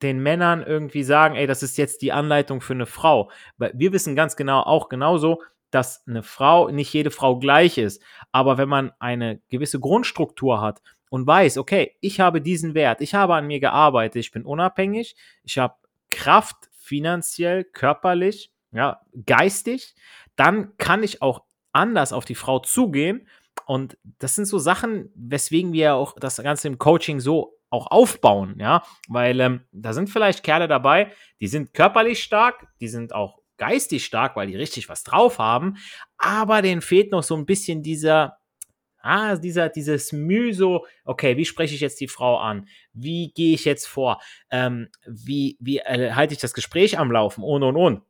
den 0.03 0.21
Männern 0.21 0.62
irgendwie 0.62 1.03
sagen, 1.03 1.35
ey, 1.35 1.49
das 1.49 1.65
ist 1.65 1.77
jetzt 1.77 2.03
die 2.03 2.12
Anleitung 2.12 2.61
für 2.61 2.75
eine 2.75 2.87
Frau. 2.87 3.31
Weil 3.57 3.73
wir 3.75 3.93
wissen 3.93 4.15
ganz 4.15 4.37
genau, 4.37 4.61
auch 4.61 4.88
genauso, 4.88 5.43
dass 5.71 6.07
eine 6.07 6.23
Frau, 6.23 6.69
nicht 6.69 6.93
jede 6.93 7.11
Frau 7.11 7.38
gleich 7.38 7.77
ist. 7.77 8.00
Aber 8.31 8.57
wenn 8.57 8.69
man 8.69 8.93
eine 9.00 9.41
gewisse 9.49 9.81
Grundstruktur 9.81 10.61
hat 10.61 10.81
und 11.11 11.27
weiß, 11.27 11.59
okay, 11.59 11.97
ich 12.00 12.21
habe 12.21 12.41
diesen 12.41 12.75
Wert, 12.75 13.00
ich 13.00 13.15
habe 13.15 13.35
an 13.35 13.49
mir 13.49 13.59
gearbeitet, 13.59 14.21
ich 14.21 14.31
bin 14.31 14.45
unabhängig, 14.45 15.17
ich 15.43 15.59
habe 15.59 15.75
Kraft 16.11 16.71
finanziell, 16.79 17.65
körperlich, 17.65 18.53
ja, 18.71 19.00
geistig, 19.27 19.97
dann 20.37 20.77
kann 20.79 21.03
ich 21.03 21.21
auch 21.21 21.43
anders 21.73 22.12
auf 22.12 22.25
die 22.25 22.35
Frau 22.37 22.61
zugehen 22.61 23.27
und 23.69 23.99
das 24.19 24.35
sind 24.35 24.47
so 24.47 24.59
Sachen, 24.59 25.13
weswegen 25.15 25.75
wir 25.75 25.95
auch 25.95 26.17
das 26.19 26.39
Ganze 26.39 26.69
im 26.69 26.79
Coaching 26.79 27.21
so 27.21 27.59
auch 27.69 27.89
aufbauen, 27.89 28.57
ja, 28.59 28.83
weil 29.09 29.39
ähm, 29.41 29.61
da 29.73 29.93
sind 29.93 30.09
vielleicht 30.09 30.43
Kerle 30.43 30.69
dabei, 30.69 31.13
die 31.43 31.49
sind 31.49 31.75
körperlich 31.75 32.23
stark, 32.23 32.67
die 32.81 32.89
sind 32.89 33.15
auch 33.15 33.43
geistig 33.59 34.07
stark, 34.07 34.37
weil 34.37 34.47
die 34.47 34.57
richtig 34.57 34.89
was 34.89 35.05
drauf 35.05 35.39
haben, 35.39 35.77
aber 36.17 36.63
denen 36.63 36.81
fehlt 36.81 37.13
noch 37.13 37.23
so 37.23 37.37
ein 37.37 37.45
bisschen 37.45 37.83
dieser, 37.83 38.39
ah, 39.03 39.37
dieser, 39.37 39.69
dieses 39.69 40.13
Mühe 40.13 40.55
so, 40.55 40.87
okay, 41.05 41.37
wie 41.37 41.45
spreche 41.45 41.75
ich 41.75 41.83
jetzt 41.83 42.01
die 42.01 42.09
Frau 42.09 42.39
an? 42.39 42.69
Wie 42.95 43.33
gehe 43.35 43.53
ich 43.53 43.67
jetzt 43.67 43.87
vor? 43.87 44.19
Ähm, 44.51 44.89
wie 45.07 45.59
wie 45.61 45.81
äh, 45.81 46.13
halte 46.13 46.33
ich 46.33 46.41
das 46.41 46.55
Gespräch 46.55 46.99
am 46.99 47.13
Laufen? 47.13 47.45
Und, 47.45 47.63
und, 47.63 47.77
und. 47.77 48.03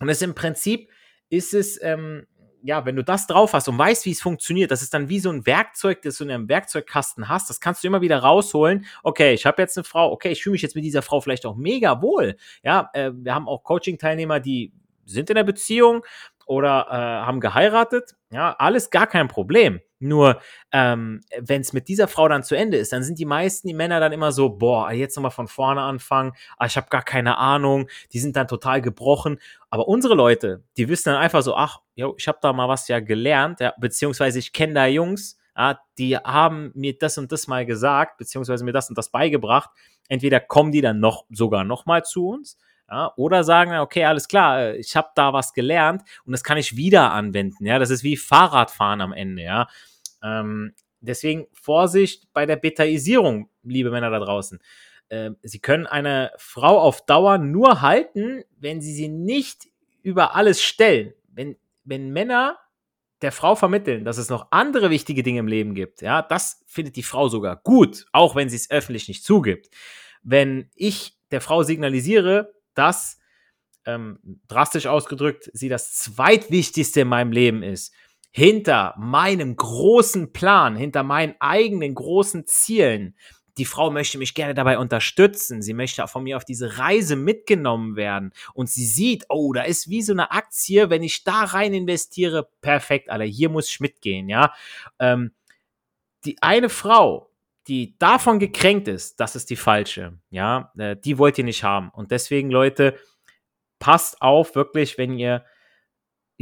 Und 0.00 0.08
es 0.10 0.20
im 0.20 0.34
Prinzip 0.34 0.90
ist 1.30 1.54
es, 1.54 1.82
ähm, 1.82 2.26
ja, 2.62 2.84
wenn 2.84 2.96
du 2.96 3.04
das 3.04 3.26
drauf 3.26 3.52
hast 3.52 3.68
und 3.68 3.78
weißt, 3.78 4.06
wie 4.06 4.12
es 4.12 4.20
funktioniert, 4.20 4.70
das 4.70 4.82
ist 4.82 4.94
dann 4.94 5.08
wie 5.08 5.18
so 5.18 5.30
ein 5.30 5.46
Werkzeug, 5.46 6.02
das 6.02 6.18
du 6.18 6.24
in 6.24 6.30
einem 6.30 6.48
Werkzeugkasten 6.48 7.28
hast, 7.28 7.50
das 7.50 7.60
kannst 7.60 7.82
du 7.82 7.88
immer 7.88 8.00
wieder 8.00 8.18
rausholen. 8.18 8.86
Okay, 9.02 9.34
ich 9.34 9.46
habe 9.46 9.60
jetzt 9.60 9.76
eine 9.76 9.84
Frau, 9.84 10.12
okay, 10.12 10.30
ich 10.30 10.42
fühle 10.42 10.52
mich 10.52 10.62
jetzt 10.62 10.74
mit 10.74 10.84
dieser 10.84 11.02
Frau 11.02 11.20
vielleicht 11.20 11.46
auch 11.46 11.56
mega 11.56 12.00
wohl. 12.02 12.36
Ja, 12.62 12.90
äh, 12.92 13.10
wir 13.14 13.34
haben 13.34 13.48
auch 13.48 13.64
Coaching-Teilnehmer, 13.64 14.40
die 14.40 14.72
sind 15.04 15.30
in 15.30 15.36
der 15.36 15.44
Beziehung 15.44 16.04
oder 16.46 16.86
äh, 16.88 16.94
haben 16.94 17.40
geheiratet. 17.40 18.14
Ja, 18.30 18.54
alles 18.58 18.90
gar 18.90 19.06
kein 19.06 19.28
Problem. 19.28 19.80
Nur, 20.02 20.40
ähm, 20.72 21.20
wenn 21.38 21.60
es 21.60 21.72
mit 21.72 21.88
dieser 21.88 22.08
Frau 22.08 22.28
dann 22.28 22.42
zu 22.42 22.56
Ende 22.56 22.76
ist, 22.76 22.92
dann 22.92 23.04
sind 23.04 23.18
die 23.18 23.24
meisten 23.24 23.68
die 23.68 23.74
Männer 23.74 24.00
dann 24.00 24.12
immer 24.12 24.32
so, 24.32 24.50
boah, 24.50 24.90
jetzt 24.90 25.16
nochmal 25.16 25.30
von 25.30 25.48
vorne 25.48 25.80
anfangen, 25.80 26.32
ah, 26.58 26.66
ich 26.66 26.76
habe 26.76 26.88
gar 26.90 27.02
keine 27.02 27.38
Ahnung, 27.38 27.88
die 28.12 28.18
sind 28.18 28.36
dann 28.36 28.48
total 28.48 28.82
gebrochen. 28.82 29.38
Aber 29.70 29.86
unsere 29.88 30.14
Leute, 30.14 30.64
die 30.76 30.88
wissen 30.88 31.10
dann 31.10 31.22
einfach 31.22 31.42
so, 31.42 31.54
ach, 31.54 31.80
yo, 31.94 32.14
ich 32.18 32.26
habe 32.28 32.38
da 32.42 32.52
mal 32.52 32.68
was 32.68 32.88
ja 32.88 33.00
gelernt, 33.00 33.60
ja, 33.60 33.72
beziehungsweise 33.78 34.38
ich 34.38 34.52
kenne 34.52 34.74
da 34.74 34.86
Jungs, 34.86 35.38
ja, 35.56 35.78
die 35.98 36.16
haben 36.16 36.72
mir 36.74 36.96
das 36.98 37.18
und 37.18 37.30
das 37.30 37.46
mal 37.46 37.64
gesagt, 37.64 38.18
beziehungsweise 38.18 38.64
mir 38.64 38.72
das 38.72 38.88
und 38.88 38.98
das 38.98 39.10
beigebracht. 39.10 39.70
Entweder 40.08 40.40
kommen 40.40 40.72
die 40.72 40.80
dann 40.80 40.98
noch 40.98 41.24
sogar 41.30 41.64
noch 41.64 41.86
mal 41.86 42.04
zu 42.04 42.28
uns, 42.28 42.58
ja, 42.92 43.12
oder 43.16 43.42
sagen, 43.42 43.72
okay, 43.78 44.04
alles 44.04 44.28
klar, 44.28 44.60
äh, 44.60 44.76
ich 44.76 44.96
habe 44.96 45.08
da 45.14 45.32
was 45.32 45.54
gelernt 45.54 46.02
und 46.26 46.32
das 46.32 46.44
kann 46.44 46.58
ich 46.58 46.76
wieder 46.76 47.12
anwenden. 47.12 47.64
Ja, 47.64 47.78
das 47.78 47.90
ist 47.90 48.02
wie 48.02 48.18
Fahrradfahren 48.18 49.00
am 49.00 49.12
Ende. 49.14 49.42
Ja, 49.42 49.68
ähm, 50.22 50.74
deswegen 51.00 51.46
Vorsicht 51.52 52.32
bei 52.32 52.46
der 52.46 52.56
Betaisierung, 52.56 53.48
liebe 53.62 53.90
Männer 53.90 54.10
da 54.10 54.18
draußen. 54.18 54.60
Ähm, 55.10 55.36
sie 55.42 55.58
können 55.58 55.86
eine 55.86 56.32
Frau 56.38 56.80
auf 56.80 57.04
Dauer 57.04 57.38
nur 57.38 57.82
halten, 57.82 58.44
wenn 58.58 58.80
sie 58.80 58.94
sie 58.94 59.08
nicht 59.08 59.68
über 60.02 60.34
alles 60.34 60.62
stellen. 60.62 61.12
Wenn, 61.28 61.56
wenn 61.84 62.10
Männer 62.10 62.58
der 63.20 63.32
Frau 63.32 63.54
vermitteln, 63.54 64.04
dass 64.04 64.18
es 64.18 64.30
noch 64.30 64.48
andere 64.50 64.90
wichtige 64.90 65.22
Dinge 65.22 65.40
im 65.40 65.46
Leben 65.46 65.74
gibt, 65.74 66.02
ja, 66.02 66.22
das 66.22 66.62
findet 66.66 66.96
die 66.96 67.02
Frau 67.02 67.28
sogar 67.28 67.56
gut, 67.56 68.06
auch 68.12 68.34
wenn 68.34 68.48
sie 68.48 68.56
es 68.56 68.70
öffentlich 68.70 69.08
nicht 69.08 69.24
zugibt. 69.24 69.68
Wenn 70.22 70.70
ich 70.74 71.16
der 71.30 71.40
Frau 71.40 71.62
signalisiere, 71.62 72.54
dass 72.74 73.18
ähm, 73.84 74.40
drastisch 74.48 74.86
ausgedrückt 74.86 75.50
sie 75.52 75.68
das 75.68 75.92
zweitwichtigste 75.94 77.02
in 77.02 77.08
meinem 77.08 77.32
Leben 77.32 77.62
ist, 77.62 77.92
hinter 78.32 78.94
meinem 78.98 79.56
großen 79.56 80.32
Plan, 80.32 80.74
hinter 80.74 81.02
meinen 81.02 81.34
eigenen 81.38 81.94
großen 81.94 82.46
Zielen. 82.46 83.14
Die 83.58 83.66
Frau 83.66 83.90
möchte 83.90 84.16
mich 84.16 84.34
gerne 84.34 84.54
dabei 84.54 84.78
unterstützen. 84.78 85.60
Sie 85.60 85.74
möchte 85.74 86.08
von 86.08 86.24
mir 86.24 86.38
auf 86.38 86.46
diese 86.46 86.78
Reise 86.78 87.14
mitgenommen 87.14 87.94
werden. 87.94 88.32
Und 88.54 88.70
sie 88.70 88.86
sieht, 88.86 89.26
oh, 89.28 89.52
da 89.52 89.62
ist 89.62 89.90
wie 89.90 90.00
so 90.00 90.14
eine 90.14 90.30
Aktie, 90.30 90.88
wenn 90.88 91.02
ich 91.02 91.24
da 91.24 91.44
rein 91.44 91.74
investiere, 91.74 92.48
perfekt, 92.62 93.10
Alter, 93.10 93.24
hier 93.24 93.50
muss 93.50 93.68
ich 93.68 93.80
mitgehen, 93.80 94.30
ja. 94.30 94.54
Ähm, 94.98 95.32
die 96.24 96.40
eine 96.40 96.70
Frau, 96.70 97.28
die 97.68 97.98
davon 97.98 98.38
gekränkt 98.38 98.88
ist, 98.88 99.20
das 99.20 99.36
ist 99.36 99.50
die 99.50 99.56
falsche, 99.56 100.18
ja. 100.30 100.72
Äh, 100.78 100.96
die 100.96 101.18
wollt 101.18 101.36
ihr 101.36 101.44
nicht 101.44 101.64
haben. 101.64 101.90
Und 101.90 102.10
deswegen, 102.10 102.50
Leute, 102.50 102.98
passt 103.78 104.22
auf, 104.22 104.54
wirklich, 104.54 104.96
wenn 104.96 105.18
ihr 105.18 105.44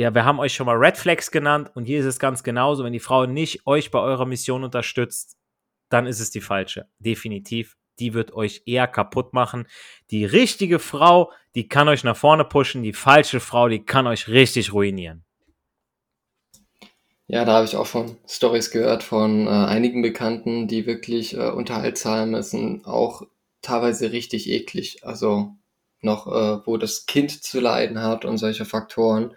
ja, 0.00 0.14
wir 0.14 0.24
haben 0.24 0.38
euch 0.38 0.54
schon 0.54 0.64
mal 0.64 0.76
Red 0.76 0.96
Flags 0.96 1.30
genannt 1.30 1.70
und 1.74 1.84
hier 1.84 2.00
ist 2.00 2.06
es 2.06 2.18
ganz 2.18 2.42
genauso. 2.42 2.84
Wenn 2.84 2.94
die 2.94 3.00
Frau 3.00 3.26
nicht 3.26 3.66
euch 3.66 3.90
bei 3.90 3.98
eurer 3.98 4.24
Mission 4.24 4.64
unterstützt, 4.64 5.36
dann 5.90 6.06
ist 6.06 6.20
es 6.20 6.30
die 6.30 6.40
falsche. 6.40 6.88
Definitiv. 7.00 7.76
Die 7.98 8.14
wird 8.14 8.32
euch 8.32 8.62
eher 8.64 8.86
kaputt 8.86 9.34
machen. 9.34 9.66
Die 10.10 10.24
richtige 10.24 10.78
Frau, 10.78 11.30
die 11.54 11.68
kann 11.68 11.86
euch 11.86 12.02
nach 12.02 12.16
vorne 12.16 12.46
pushen. 12.46 12.82
Die 12.82 12.94
falsche 12.94 13.40
Frau, 13.40 13.68
die 13.68 13.84
kann 13.84 14.06
euch 14.06 14.26
richtig 14.26 14.72
ruinieren. 14.72 15.22
Ja, 17.26 17.44
da 17.44 17.56
habe 17.56 17.66
ich 17.66 17.76
auch 17.76 17.84
schon 17.84 18.16
Stories 18.26 18.70
gehört 18.70 19.02
von 19.02 19.46
äh, 19.48 19.50
einigen 19.50 20.00
Bekannten, 20.00 20.66
die 20.66 20.86
wirklich 20.86 21.36
äh, 21.36 21.50
unterhaltsam 21.50 22.40
sind, 22.42 22.86
auch 22.86 23.22
teilweise 23.60 24.12
richtig 24.12 24.48
eklig. 24.48 25.04
Also 25.04 25.52
noch, 26.00 26.26
äh, 26.26 26.66
wo 26.66 26.78
das 26.78 27.04
Kind 27.04 27.42
zu 27.42 27.60
leiden 27.60 28.02
hat 28.02 28.24
und 28.24 28.38
solche 28.38 28.64
Faktoren. 28.64 29.34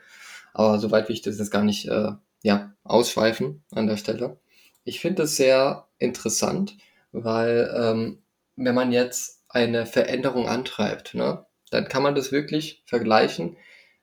Aber 0.54 0.80
soweit 0.80 1.10
will 1.10 1.16
ich 1.16 1.22
das 1.22 1.40
jetzt 1.40 1.52
gar 1.52 1.64
nicht 1.64 1.88
äh, 1.88 2.12
ja, 2.44 2.74
ausschweifen 2.84 3.64
an 3.72 3.88
der 3.88 3.98
Stelle. 3.98 4.40
Ich 4.84 5.00
finde 5.00 5.24
es 5.24 5.36
sehr 5.36 5.88
interessant, 5.98 6.78
weil 7.12 7.74
ähm, 7.76 8.24
wenn 8.56 8.76
man 8.76 8.92
jetzt 8.92 9.44
eine 9.50 9.86
Veränderung 9.86 10.48
antreibt, 10.48 11.16
ne, 11.16 11.46
dann 11.72 11.88
kann 11.88 12.04
man 12.04 12.16
das 12.16 12.32
wirklich 12.32 12.84
vergleichen, 12.86 13.58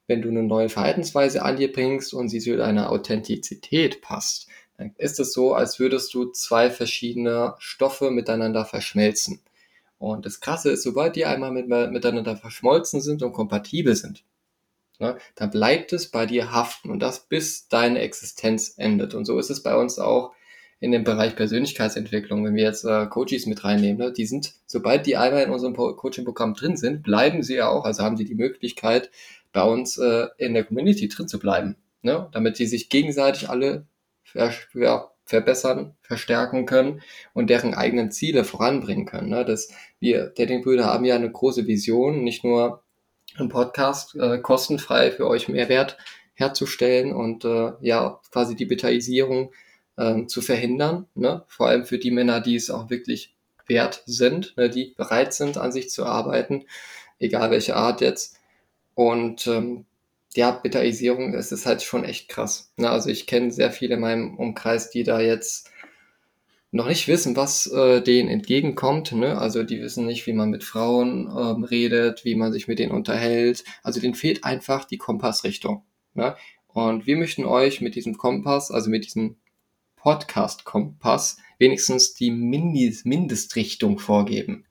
wenn 0.07 0.23
du 0.23 0.29
eine 0.29 0.43
neue 0.43 0.69
Verhaltensweise 0.69 1.43
an 1.43 1.57
dir 1.57 1.73
bringst 1.73 2.15
und 2.15 2.29
sie 2.29 2.41
zu 2.41 2.57
deiner 2.57 2.91
Authentizität 2.91 4.01
passt, 4.01 4.49
dann 4.77 4.93
ist 4.97 5.21
es 5.21 5.33
so, 5.33 5.55
als 5.55 5.79
würdest 5.79 6.13
du 6.15 6.33
zwei 6.33 6.71
verschiedene 6.71 7.55
Stoffe 7.59 8.11
miteinander 8.11 8.65
verschmelzen. 8.65 9.41
Und 9.99 10.25
das 10.25 10.41
Krasse 10.41 10.71
ist, 10.71 10.83
sobald 10.83 11.15
die 11.15 11.27
einmal 11.27 11.53
mit, 11.53 11.69
miteinander 11.69 12.37
verschmolzen 12.37 13.01
sind 13.01 13.23
und 13.23 13.33
kompatibel 13.33 13.95
sind, 13.95 14.25
ne, 15.01 15.17
dann 15.35 15.51
bleibt 15.51 15.93
es 15.93 16.11
bei 16.11 16.27
dir 16.27 16.53
haften 16.53 16.91
und 16.91 17.01
das 17.01 17.27
bis 17.29 17.69
deine 17.69 18.01
Existenz 18.01 18.75
endet. 18.77 19.15
Und 19.15 19.25
so 19.25 19.39
ist 19.39 19.51
es 19.51 19.63
bei 19.63 19.77
uns 19.77 19.99
auch 19.99 20.33
in 20.79 20.93
dem 20.93 21.05
Bereich 21.05 21.37
Persönlichkeitsentwicklung, 21.37 22.45
wenn 22.45 22.55
wir 22.55 22.65
jetzt 22.65 22.85
äh, 22.85 23.07
Coaches 23.07 23.47
mit 23.47 23.65
reinnehmen, 23.65 23.99
ne, 23.99 24.13
die 24.13 24.25
sind, 24.27 24.55
sobald 24.67 25.07
die 25.07 25.17
einmal 25.17 25.43
in 25.43 25.51
unserem 25.51 25.75
Coaching-Programm 25.75 26.55
drin 26.55 26.77
sind, 26.77 27.03
bleiben 27.03 27.43
sie 27.43 27.57
ja 27.57 27.69
auch, 27.69 27.85
also 27.85 28.03
haben 28.03 28.17
sie 28.17 28.25
die 28.25 28.35
Möglichkeit, 28.35 29.11
bei 29.53 29.63
uns 29.63 29.99
äh, 29.99 30.29
in 30.39 30.55
der 30.55 30.65
Community 30.65 31.09
drin 31.09 31.29
zu 31.29 31.39
bleiben, 31.39 31.77
ne, 32.03 32.29
damit 32.33 32.57
sie 32.57 32.67
sich 32.67 32.89
gegenseitig 32.89 33.51
alle 33.51 33.87
ver 34.23 34.53
ja, 34.75 35.11
verbessern, 35.25 35.95
verstärken 36.03 36.67
können 36.67 37.03
und 37.35 37.51
deren 37.51 37.75
eigenen 37.75 38.11
Ziele 38.11 38.45
voranbringen 38.45 39.07
können. 39.07 39.31
Ne. 39.31 39.45
Das, 39.45 39.71
wir 40.01 40.27
Dating-Brüder 40.27 40.87
haben 40.87 41.05
ja 41.05 41.15
eine 41.15 41.31
große 41.31 41.67
Vision, 41.67 42.25
nicht 42.25 42.45
nur 42.45 42.83
im 43.39 43.49
Podcast 43.49 44.15
äh, 44.17 44.39
kostenfrei 44.39 45.11
für 45.11 45.27
euch 45.27 45.49
Mehrwert 45.49 45.97
herzustellen 46.35 47.13
und 47.13 47.45
äh, 47.45 47.73
ja 47.81 48.21
quasi 48.33 48.57
die 48.57 48.67
Betaisierung 48.67 49.53
äh, 49.97 50.27
zu 50.27 50.43
verhindern. 50.43 51.07
Ne? 51.15 51.45
Vor 51.49 51.69
allem 51.69 51.85
für 51.85 51.99
die 51.99 52.11
Männer, 52.11 52.41
die 52.41 52.57
es 52.57 52.71
auch 52.71 52.91
wirklich 52.91 53.35
wert 53.67 54.03
sind, 54.07 54.57
ne? 54.57 54.71
die 54.71 54.95
bereit 54.97 55.35
sind, 55.35 55.59
an 55.59 55.73
sich 55.73 55.91
zu 55.91 56.05
arbeiten, 56.05 56.65
egal 57.19 57.51
welche 57.51 57.77
Art 57.77 58.01
jetzt. 58.01 58.39
Und 58.95 59.47
ähm, 59.47 59.85
ja, 60.35 60.51
Betaisierung, 60.51 61.33
das 61.33 61.53
ist 61.53 61.67
halt 61.67 61.83
schon 61.83 62.05
echt 62.05 62.29
krass. 62.29 62.73
Ne? 62.77 62.91
Also 62.91 63.11
ich 63.11 63.27
kenne 63.27 63.51
sehr 63.51 63.71
viele 63.71 63.95
in 63.95 64.01
meinem 64.01 64.37
Umkreis, 64.37 64.91
die 64.91 65.05
da 65.05 65.21
jetzt 65.21 65.71
noch 66.73 66.87
nicht 66.87 67.09
wissen, 67.09 67.37
was 67.37 67.67
äh, 67.67 68.01
denen 68.01 68.29
entgegenkommt. 68.29 69.13
Ne? 69.13 69.37
Also 69.37 69.65
die 69.65 69.81
wissen 69.81 70.07
nicht, 70.07 70.27
wie 70.27 70.33
man 70.33 70.51
mit 70.51 70.63
Frauen 70.63 71.27
ähm, 71.27 71.65
redet, 71.65 72.25
wie 72.25 72.37
man 72.37 72.53
sich 72.53 72.69
mit 72.69 72.79
denen 72.79 72.93
unterhält. 72.93 73.65
Also 73.83 74.01
denen 74.01 74.15
fehlt 74.15 74.45
einfach 74.45 74.85
die 74.85 74.99
Kompassrichtung. 74.99 75.85
Ne? 76.15 76.37
Und 76.69 77.07
wir 77.07 77.17
möchten 77.17 77.45
euch 77.45 77.81
mit 77.81 77.97
diesem 77.97 78.17
Kompass, 78.17 78.71
also 78.71 78.89
mit 78.91 79.05
diesem 79.05 79.37
Podcast-Kompass, 79.97 81.39
wenigstens 81.59 82.15
die 82.15 82.31
Mindest 82.31 83.05
Mindestrichtung 83.05 83.99
vorgeben. 83.99 84.67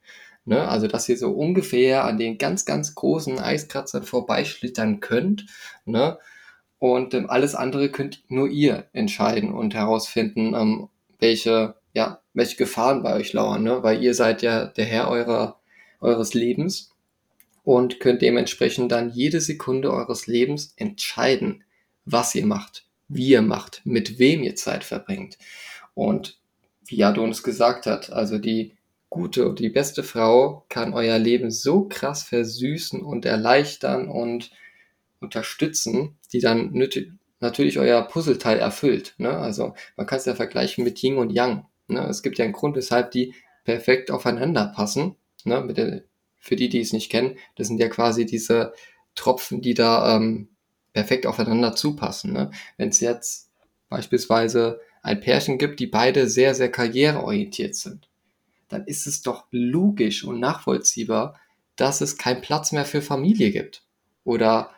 Ne? 0.45 0.67
Also 0.67 0.87
dass 0.87 1.09
ihr 1.09 1.17
so 1.17 1.31
ungefähr 1.31 2.05
an 2.05 2.17
den 2.17 2.37
ganz, 2.37 2.63
ganz 2.63 2.95
großen 2.95 3.39
Eiskratzern 3.39 4.03
vorbeischlittern 4.03 5.01
könnt. 5.01 5.47
Ne? 5.83 6.17
Und 6.77 7.13
ähm, 7.13 7.29
alles 7.29 7.55
andere 7.55 7.89
könnt 7.89 8.23
nur 8.29 8.47
ihr 8.47 8.87
entscheiden 8.93 9.53
und 9.53 9.73
herausfinden, 9.73 10.53
ähm, 10.55 10.87
welche 11.19 11.75
ja, 11.93 12.21
welche 12.33 12.57
Gefahren 12.57 13.03
bei 13.03 13.15
euch 13.15 13.33
lauern, 13.33 13.63
ne? 13.63 13.83
weil 13.83 14.01
ihr 14.03 14.13
seid 14.13 14.41
ja 14.41 14.67
der 14.67 14.85
Herr 14.85 15.09
eurer, 15.09 15.59
eures 15.99 16.33
Lebens 16.33 16.93
und 17.63 17.99
könnt 17.99 18.21
dementsprechend 18.21 18.91
dann 18.91 19.09
jede 19.09 19.41
Sekunde 19.41 19.91
eures 19.91 20.27
Lebens 20.27 20.73
entscheiden, 20.77 21.63
was 22.05 22.33
ihr 22.35 22.45
macht, 22.45 22.85
wie 23.07 23.29
ihr 23.29 23.41
macht, 23.41 23.81
mit 23.85 24.19
wem 24.19 24.43
ihr 24.43 24.55
Zeit 24.55 24.83
verbringt. 24.83 25.37
Und 25.93 26.39
wie 26.85 27.03
Adonis 27.03 27.43
gesagt 27.43 27.85
hat, 27.85 28.11
also 28.11 28.37
die 28.37 28.75
gute 29.09 29.47
und 29.47 29.59
die 29.59 29.69
beste 29.69 30.03
Frau 30.03 30.65
kann 30.69 30.93
euer 30.93 31.17
Leben 31.17 31.51
so 31.51 31.87
krass 31.87 32.23
versüßen 32.23 33.01
und 33.01 33.25
erleichtern 33.25 34.07
und 34.07 34.51
unterstützen, 35.19 36.17
die 36.31 36.39
dann 36.39 36.71
natürlich 37.39 37.79
euer 37.79 38.01
Puzzleteil 38.03 38.59
erfüllt. 38.59 39.15
Ne? 39.17 39.29
Also 39.29 39.73
man 39.97 40.07
kann 40.07 40.19
es 40.19 40.25
ja 40.25 40.35
vergleichen 40.35 40.83
mit 40.83 41.01
Yin 41.03 41.17
und 41.17 41.31
Yang. 41.31 41.65
Ne? 41.89 42.05
Es 42.07 42.23
gibt 42.23 42.37
ja 42.37 42.45
einen 42.45 42.53
Grund, 42.53 42.75
weshalb 42.75 43.11
die 43.11 43.33
perfekt 43.63 44.11
aufeinander 44.11 44.71
passen. 44.75 45.15
Ne? 45.43 45.61
Mit 45.61 45.77
der, 45.77 46.03
für 46.37 46.55
die, 46.55 46.69
die 46.69 46.81
es 46.81 46.93
nicht 46.93 47.11
kennen, 47.11 47.37
das 47.55 47.67
sind 47.67 47.79
ja 47.79 47.89
quasi 47.89 48.25
diese 48.25 48.73
Tropfen, 49.15 49.61
die 49.61 49.73
da 49.73 50.15
ähm, 50.15 50.49
perfekt 50.93 51.25
aufeinander 51.25 51.75
zupassen. 51.75 52.33
Ne? 52.33 52.51
Wenn 52.77 52.89
es 52.89 52.99
jetzt 52.99 53.49
beispielsweise 53.89 54.79
ein 55.01 55.19
Pärchen 55.19 55.57
gibt, 55.57 55.79
die 55.79 55.87
beide 55.87 56.29
sehr, 56.29 56.55
sehr 56.55 56.71
karriereorientiert 56.71 57.75
sind, 57.75 58.09
dann 58.67 58.85
ist 58.85 59.07
es 59.07 59.21
doch 59.21 59.47
logisch 59.51 60.23
und 60.23 60.39
nachvollziehbar, 60.39 61.39
dass 61.75 62.01
es 62.01 62.17
keinen 62.17 62.41
Platz 62.41 62.71
mehr 62.71 62.85
für 62.85 63.01
Familie 63.01 63.51
gibt. 63.51 63.83
Oder 64.23 64.71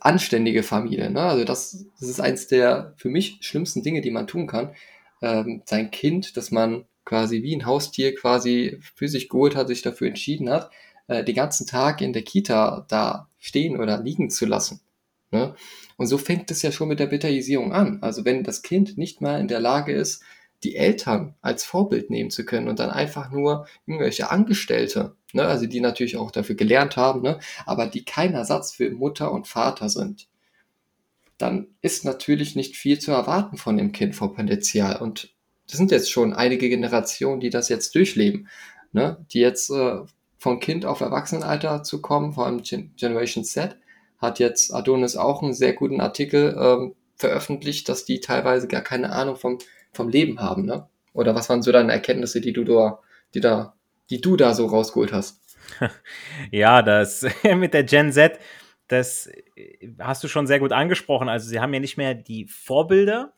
anständige 0.00 0.62
Familie. 0.62 1.10
Ne? 1.10 1.20
Also 1.20 1.44
das, 1.44 1.86
das 1.98 2.08
ist 2.08 2.20
eins 2.20 2.46
der 2.46 2.94
für 2.96 3.08
mich 3.08 3.38
schlimmsten 3.40 3.82
Dinge, 3.82 4.00
die 4.00 4.10
man 4.10 4.26
tun 4.26 4.46
kann. 4.46 4.74
Ähm, 5.22 5.62
sein 5.64 5.90
Kind, 5.90 6.36
das 6.36 6.50
man 6.50 6.84
quasi 7.04 7.42
wie 7.42 7.56
ein 7.56 7.66
Haustier 7.66 8.14
quasi 8.14 8.78
für 8.94 9.08
sich 9.08 9.28
geholt 9.28 9.56
hat, 9.56 9.68
sich 9.68 9.82
dafür 9.82 10.08
entschieden 10.08 10.50
hat, 10.50 10.70
äh, 11.08 11.24
den 11.24 11.34
ganzen 11.34 11.66
Tag 11.66 12.00
in 12.00 12.12
der 12.12 12.22
Kita 12.22 12.86
da 12.88 13.28
stehen 13.38 13.78
oder 13.78 14.00
liegen 14.00 14.30
zu 14.30 14.46
lassen. 14.46 14.80
Ne? 15.30 15.54
Und 15.96 16.06
so 16.06 16.18
fängt 16.18 16.50
es 16.50 16.62
ja 16.62 16.72
schon 16.72 16.88
mit 16.88 17.00
der 17.00 17.06
Betaisierung 17.06 17.72
an. 17.72 17.98
Also 18.02 18.24
wenn 18.24 18.44
das 18.44 18.62
Kind 18.62 18.98
nicht 18.98 19.20
mal 19.20 19.40
in 19.40 19.48
der 19.48 19.60
Lage 19.60 19.92
ist, 19.92 20.22
die 20.62 20.76
Eltern 20.76 21.34
als 21.40 21.64
Vorbild 21.64 22.10
nehmen 22.10 22.30
zu 22.30 22.44
können 22.44 22.68
und 22.68 22.78
dann 22.78 22.90
einfach 22.90 23.30
nur 23.30 23.66
irgendwelche 23.86 24.30
Angestellte, 24.30 25.16
ne, 25.32 25.44
also 25.44 25.66
die 25.66 25.80
natürlich 25.80 26.16
auch 26.16 26.30
dafür 26.30 26.54
gelernt 26.54 26.96
haben, 26.96 27.22
ne, 27.22 27.40
aber 27.66 27.86
die 27.86 28.04
kein 28.04 28.34
Ersatz 28.34 28.72
für 28.72 28.90
Mutter 28.90 29.32
und 29.32 29.48
Vater 29.48 29.88
sind, 29.88 30.28
dann 31.38 31.68
ist 31.80 32.04
natürlich 32.04 32.56
nicht 32.56 32.76
viel 32.76 32.98
zu 32.98 33.12
erwarten 33.12 33.56
von 33.56 33.76
dem 33.76 33.92
Kind 33.92 34.14
vor 34.14 34.34
Potenzial. 34.34 35.00
Und 35.00 35.34
das 35.68 35.78
sind 35.78 35.90
jetzt 35.90 36.10
schon 36.10 36.32
einige 36.32 36.68
Generationen, 36.68 37.40
die 37.40 37.50
das 37.50 37.68
jetzt 37.68 37.94
durchleben, 37.94 38.48
ne, 38.92 39.24
die 39.32 39.40
jetzt 39.40 39.70
äh, 39.70 40.00
von 40.38 40.60
Kind 40.60 40.84
auf 40.84 41.00
Erwachsenenalter 41.00 41.82
zu 41.82 42.00
kommen, 42.00 42.32
vor 42.32 42.46
allem 42.46 42.62
Gen 42.62 42.92
Generation 42.96 43.44
Z, 43.44 43.76
hat 44.18 44.38
jetzt 44.38 44.72
Adonis 44.72 45.16
auch 45.16 45.42
einen 45.42 45.54
sehr 45.54 45.72
guten 45.72 46.00
Artikel 46.00 46.56
ähm, 46.58 46.94
veröffentlicht, 47.16 47.88
dass 47.88 48.04
die 48.04 48.20
teilweise 48.20 48.68
gar 48.68 48.82
keine 48.82 49.12
Ahnung 49.12 49.36
vom 49.36 49.58
vom 49.92 50.08
Leben 50.08 50.40
haben, 50.40 50.64
ne? 50.64 50.88
Oder 51.12 51.34
was 51.34 51.48
waren 51.48 51.62
so 51.62 51.72
deine 51.72 51.92
Erkenntnisse, 51.92 52.40
die 52.40 52.52
du 52.52 52.64
da, 52.64 53.00
die 53.34 53.40
da, 53.40 53.74
die 54.10 54.20
du 54.20 54.36
da 54.36 54.54
so 54.54 54.66
rausgeholt 54.66 55.12
hast? 55.12 55.40
Ja, 56.50 56.82
das 56.82 57.24
mit 57.56 57.72
der 57.74 57.84
Gen 57.84 58.12
Z, 58.12 58.38
das 58.92 59.30
hast 59.98 60.22
du 60.22 60.28
schon 60.28 60.46
sehr 60.46 60.60
gut 60.60 60.72
angesprochen. 60.72 61.28
Also 61.28 61.48
sie 61.48 61.60
haben 61.60 61.72
ja 61.74 61.80
nicht 61.80 61.96
mehr 61.96 62.14
die 62.14 62.46
Vorbilder, 62.46 63.32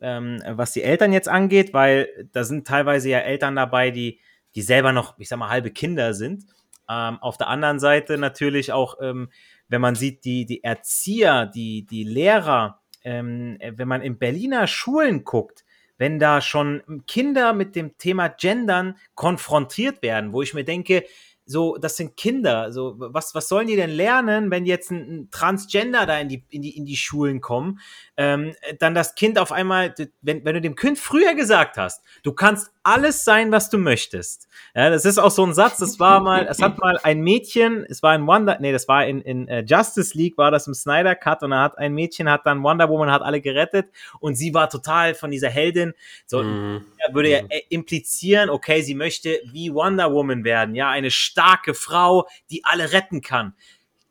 ähm, 0.00 0.42
was 0.46 0.72
die 0.72 0.82
Eltern 0.82 1.12
jetzt 1.12 1.28
angeht, 1.28 1.74
weil 1.74 2.28
da 2.32 2.44
sind 2.44 2.66
teilweise 2.66 3.08
ja 3.08 3.18
Eltern 3.18 3.56
dabei, 3.56 3.90
die, 3.90 4.20
die 4.54 4.62
selber 4.62 4.92
noch, 4.92 5.18
ich 5.18 5.28
sag 5.28 5.38
mal, 5.38 5.50
halbe 5.50 5.70
Kinder 5.70 6.14
sind. 6.14 6.44
Ähm, 6.88 7.18
auf 7.20 7.36
der 7.36 7.48
anderen 7.48 7.80
Seite 7.80 8.16
natürlich 8.16 8.72
auch, 8.72 8.98
ähm, 9.00 9.28
wenn 9.68 9.80
man 9.80 9.96
sieht, 9.96 10.24
die, 10.24 10.46
die 10.46 10.62
Erzieher, 10.62 11.46
die, 11.46 11.84
die 11.84 12.04
Lehrer, 12.04 12.80
ähm, 13.02 13.58
wenn 13.60 13.88
man 13.88 14.02
in 14.02 14.18
Berliner 14.18 14.66
Schulen 14.66 15.24
guckt, 15.24 15.64
wenn 15.98 16.18
da 16.18 16.40
schon 16.40 17.02
Kinder 17.06 17.52
mit 17.52 17.74
dem 17.74 17.96
Thema 17.98 18.28
Gendern 18.28 18.96
konfrontiert 19.14 20.02
werden, 20.02 20.32
wo 20.32 20.42
ich 20.42 20.54
mir 20.54 20.64
denke, 20.64 21.04
so, 21.46 21.76
das 21.76 21.96
sind 21.96 22.16
Kinder. 22.16 22.72
So, 22.72 22.94
was, 22.98 23.34
was 23.34 23.48
sollen 23.48 23.68
die 23.68 23.76
denn 23.76 23.90
lernen, 23.90 24.50
wenn 24.50 24.66
jetzt 24.66 24.90
ein, 24.90 25.28
Transgender 25.30 26.04
da 26.04 26.18
in 26.18 26.28
die, 26.28 26.44
in 26.50 26.60
die, 26.60 26.76
in 26.76 26.84
die 26.84 26.96
Schulen 26.96 27.40
kommen? 27.40 27.78
Ähm, 28.16 28.54
dann 28.80 28.94
das 28.94 29.14
Kind 29.14 29.38
auf 29.38 29.52
einmal, 29.52 29.94
wenn, 30.22 30.44
wenn 30.44 30.54
du 30.54 30.60
dem 30.60 30.74
Kind 30.74 30.98
früher 30.98 31.34
gesagt 31.34 31.78
hast, 31.78 32.02
du 32.24 32.32
kannst 32.32 32.72
alles 32.86 33.24
sein, 33.24 33.50
was 33.50 33.68
du 33.68 33.78
möchtest. 33.78 34.48
Ja, 34.74 34.90
das 34.90 35.04
ist 35.04 35.18
auch 35.18 35.32
so 35.32 35.44
ein 35.44 35.54
Satz, 35.54 35.78
das 35.78 35.98
war 35.98 36.20
mal, 36.20 36.46
es 36.48 36.62
hat 36.62 36.78
mal 36.78 36.98
ein 37.02 37.20
Mädchen, 37.20 37.84
es 37.88 38.00
war 38.02 38.14
in 38.14 38.26
Wonder, 38.26 38.58
nee, 38.60 38.70
das 38.70 38.86
war 38.86 39.04
in, 39.06 39.20
in 39.22 39.48
uh, 39.50 39.64
Justice 39.66 40.16
League, 40.16 40.38
war 40.38 40.52
das 40.52 40.68
im 40.68 40.74
Snyder 40.74 41.16
Cut 41.16 41.42
und 41.42 41.50
da 41.50 41.62
hat 41.62 41.78
ein 41.78 41.94
Mädchen 41.94 42.30
hat 42.30 42.46
dann 42.46 42.62
Wonder 42.62 42.88
Woman 42.88 43.10
hat 43.10 43.22
alle 43.22 43.40
gerettet 43.40 43.88
und 44.20 44.36
sie 44.36 44.54
war 44.54 44.70
total 44.70 45.14
von 45.14 45.32
dieser 45.32 45.48
Heldin, 45.48 45.94
so, 46.26 46.44
mhm. 46.44 46.84
würde 47.10 47.30
ja 47.30 47.42
mhm. 47.42 47.48
implizieren, 47.70 48.50
okay, 48.50 48.82
sie 48.82 48.94
möchte 48.94 49.40
wie 49.50 49.74
Wonder 49.74 50.12
Woman 50.12 50.44
werden, 50.44 50.76
ja, 50.76 50.88
eine 50.88 51.10
starke 51.10 51.74
Frau, 51.74 52.28
die 52.50 52.64
alle 52.64 52.92
retten 52.92 53.20
kann 53.20 53.54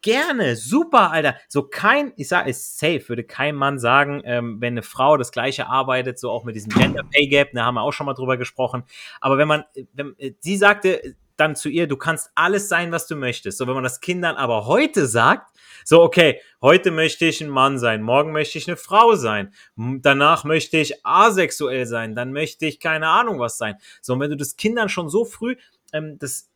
gerne, 0.05 0.55
super, 0.55 1.11
Alter. 1.11 1.35
So 1.49 1.63
kein, 1.63 2.13
ich 2.15 2.27
sage, 2.27 2.51
ist 2.51 2.77
safe, 2.77 3.09
würde 3.09 3.23
kein 3.23 3.55
Mann 3.55 3.79
sagen, 3.79 4.21
ähm, 4.23 4.61
wenn 4.61 4.73
eine 4.73 4.83
Frau 4.83 5.17
das 5.17 5.31
gleiche 5.31 5.67
arbeitet, 5.67 6.19
so 6.19 6.29
auch 6.29 6.43
mit 6.43 6.55
diesem 6.55 6.71
Gender 6.71 7.03
Pay 7.11 7.27
Gap, 7.27 7.49
da 7.53 7.65
haben 7.65 7.73
wir 7.73 7.81
auch 7.81 7.91
schon 7.91 8.05
mal 8.05 8.13
drüber 8.13 8.37
gesprochen. 8.37 8.83
Aber 9.19 9.39
wenn 9.39 9.47
man, 9.47 9.63
wenn, 9.93 10.13
äh, 10.19 10.33
sie 10.39 10.57
sagte 10.57 11.15
dann 11.37 11.55
zu 11.55 11.67
ihr, 11.67 11.87
du 11.87 11.97
kannst 11.97 12.29
alles 12.35 12.69
sein, 12.69 12.93
was 12.93 13.07
du 13.07 13.15
möchtest. 13.17 13.57
So, 13.57 13.67
wenn 13.67 13.73
man 13.73 13.83
das 13.83 13.99
Kindern 13.99 14.35
aber 14.37 14.67
heute 14.67 15.05
sagt, 15.05 15.51
so, 15.83 16.01
okay, 16.01 16.39
heute 16.61 16.91
möchte 16.91 17.25
ich 17.25 17.41
ein 17.41 17.49
Mann 17.49 17.77
sein, 17.77 18.01
morgen 18.01 18.31
möchte 18.31 18.57
ich 18.57 18.69
eine 18.69 18.77
Frau 18.77 19.15
sein, 19.15 19.53
danach 19.75 20.45
möchte 20.45 20.77
ich 20.77 21.05
asexuell 21.05 21.87
sein, 21.87 22.15
dann 22.15 22.31
möchte 22.31 22.67
ich 22.67 22.79
keine 22.79 23.09
Ahnung 23.09 23.39
was 23.39 23.57
sein. 23.57 23.75
So, 24.01 24.13
und 24.13 24.21
wenn 24.21 24.31
du 24.31 24.37
das 24.37 24.55
Kindern 24.55 24.87
schon 24.87 25.09
so 25.09 25.25
früh, 25.25 25.57
ähm, 25.91 26.17
das 26.19 26.49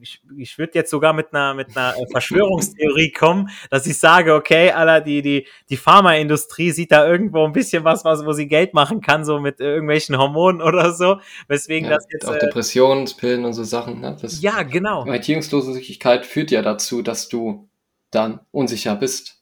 ich, 0.00 0.20
ich 0.36 0.58
würde 0.58 0.72
jetzt 0.74 0.90
sogar 0.90 1.12
mit 1.12 1.32
einer, 1.32 1.54
mit 1.54 1.76
einer 1.76 1.94
äh, 1.96 2.06
Verschwörungstheorie 2.10 3.12
kommen, 3.18 3.50
dass 3.70 3.86
ich 3.86 3.98
sage, 3.98 4.34
okay, 4.34 4.70
Alter, 4.70 5.00
die, 5.00 5.22
die, 5.22 5.46
die 5.68 5.76
Pharmaindustrie 5.76 6.70
sieht 6.70 6.92
da 6.92 7.08
irgendwo 7.08 7.44
ein 7.44 7.52
bisschen 7.52 7.84
was, 7.84 8.04
was, 8.04 8.24
wo 8.24 8.32
sie 8.32 8.48
Geld 8.48 8.74
machen 8.74 9.00
kann, 9.00 9.24
so 9.24 9.40
mit 9.40 9.60
irgendwelchen 9.60 10.18
Hormonen 10.18 10.62
oder 10.62 10.92
so. 10.92 11.20
Weswegen 11.48 11.88
ja, 11.88 11.96
das 11.96 12.06
jetzt. 12.12 12.26
Auch 12.26 12.34
äh, 12.34 12.38
Depressionspillen 12.38 13.44
und 13.44 13.52
so 13.52 13.64
Sachen, 13.64 14.00
ne? 14.00 14.16
Das, 14.20 14.40
ja, 14.40 14.62
genau. 14.62 15.04
Erziehungslosigkeit 15.04 16.26
führt 16.26 16.50
ja 16.50 16.62
dazu, 16.62 17.02
dass 17.02 17.28
du 17.28 17.68
dann 18.10 18.40
unsicher 18.50 18.96
bist. 18.96 19.38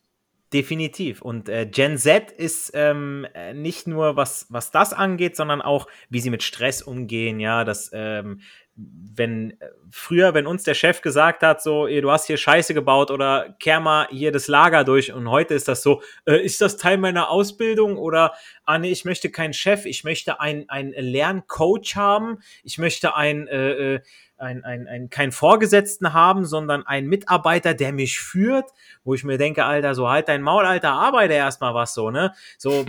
Definitiv. 0.52 1.22
Und 1.22 1.48
äh, 1.48 1.66
Gen 1.66 1.98
Z 1.98 2.30
ist 2.30 2.70
ähm, 2.74 3.26
äh, 3.34 3.52
nicht 3.52 3.88
nur 3.88 4.14
was, 4.14 4.46
was 4.48 4.70
das 4.70 4.92
angeht, 4.92 5.34
sondern 5.34 5.60
auch, 5.60 5.88
wie 6.08 6.20
sie 6.20 6.30
mit 6.30 6.44
Stress 6.44 6.82
umgehen, 6.82 7.40
ja, 7.40 7.64
dass 7.64 7.90
ähm, 7.92 8.40
wenn 8.76 9.56
früher, 9.90 10.34
wenn 10.34 10.46
uns 10.46 10.62
der 10.64 10.74
Chef 10.74 11.00
gesagt 11.00 11.42
hat, 11.42 11.62
so, 11.62 11.86
ey, 11.86 12.02
du 12.02 12.10
hast 12.10 12.26
hier 12.26 12.36
Scheiße 12.36 12.74
gebaut 12.74 13.10
oder 13.10 13.56
kehr 13.58 13.80
mal 13.80 14.06
hier 14.10 14.32
das 14.32 14.48
Lager 14.48 14.84
durch 14.84 15.12
und 15.12 15.30
heute 15.30 15.54
ist 15.54 15.68
das 15.68 15.82
so, 15.82 16.02
äh, 16.26 16.44
ist 16.44 16.60
das 16.60 16.76
Teil 16.76 16.98
meiner 16.98 17.30
Ausbildung 17.30 17.96
oder, 17.96 18.34
ah 18.64 18.78
nee, 18.78 18.90
ich 18.90 19.06
möchte 19.06 19.30
keinen 19.30 19.54
Chef, 19.54 19.86
ich 19.86 20.04
möchte 20.04 20.40
einen, 20.40 20.68
einen 20.68 20.92
Lerncoach 20.92 21.96
haben, 21.96 22.38
ich 22.62 22.76
möchte 22.76 23.16
ein, 23.16 23.48
äh, 23.48 23.94
äh 23.94 24.00
ein, 24.38 24.64
ein, 24.64 24.86
ein, 24.86 25.08
keinen 25.08 25.32
Vorgesetzten 25.32 26.12
haben, 26.12 26.44
sondern 26.44 26.86
einen 26.86 27.08
Mitarbeiter, 27.08 27.72
der 27.72 27.92
mich 27.92 28.20
führt, 28.20 28.66
wo 29.02 29.14
ich 29.14 29.24
mir 29.24 29.38
denke, 29.38 29.64
Alter, 29.64 29.94
so 29.94 30.08
halt 30.08 30.28
dein 30.28 30.42
Maul, 30.42 30.66
Alter, 30.66 30.92
arbeite 30.92 31.32
erstmal 31.32 31.74
was 31.74 31.94
so, 31.94 32.10
ne? 32.10 32.32
So, 32.58 32.84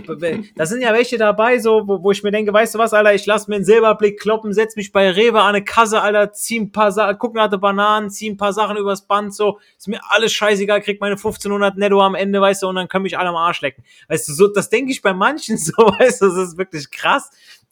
da 0.56 0.66
sind 0.66 0.82
ja 0.82 0.92
welche 0.92 1.16
dabei, 1.16 1.58
so, 1.58 1.88
wo, 1.88 2.02
wo 2.02 2.10
ich 2.10 2.22
mir 2.22 2.30
denke, 2.30 2.52
weißt 2.52 2.74
du 2.74 2.78
was, 2.78 2.92
Alter, 2.92 3.14
ich 3.14 3.24
lass 3.24 3.48
mir 3.48 3.56
einen 3.56 3.64
Silberblick 3.64 4.20
kloppen, 4.20 4.52
setz 4.52 4.76
mich 4.76 4.92
bei 4.92 5.10
Rewe 5.10 5.40
an 5.40 5.54
eine 5.54 5.64
Kasse, 5.64 6.02
Alter, 6.02 6.32
zieh 6.32 6.60
ein 6.60 6.70
paar 6.72 6.92
Sachen, 6.92 7.16
guck 7.18 7.34
nach 7.34 7.48
Bananen, 7.48 8.10
zieh 8.10 8.28
ein 8.28 8.36
paar 8.36 8.52
Sachen 8.52 8.76
übers 8.76 9.06
Band, 9.06 9.34
so, 9.34 9.58
ist 9.76 9.88
mir 9.88 10.00
alles 10.10 10.32
scheißegal, 10.32 10.82
krieg 10.82 11.00
meine 11.00 11.14
1500 11.14 11.78
netto 11.78 12.02
am 12.02 12.14
Ende, 12.14 12.40
weißt 12.40 12.62
du, 12.62 12.68
und 12.68 12.74
dann 12.74 12.88
können 12.88 13.04
mich 13.04 13.18
alle 13.18 13.30
am 13.30 13.36
Arsch 13.36 13.62
lecken. 13.62 13.82
Weißt 14.08 14.28
du, 14.28 14.32
so, 14.34 14.48
das 14.48 14.68
denke 14.68 14.92
ich 14.92 15.00
bei 15.00 15.14
manchen 15.14 15.56
so, 15.58 15.72
weißt 15.76 16.20
du, 16.20 16.26
das 16.26 16.48
ist 16.48 16.58
wirklich 16.58 16.90
krass 16.90 17.30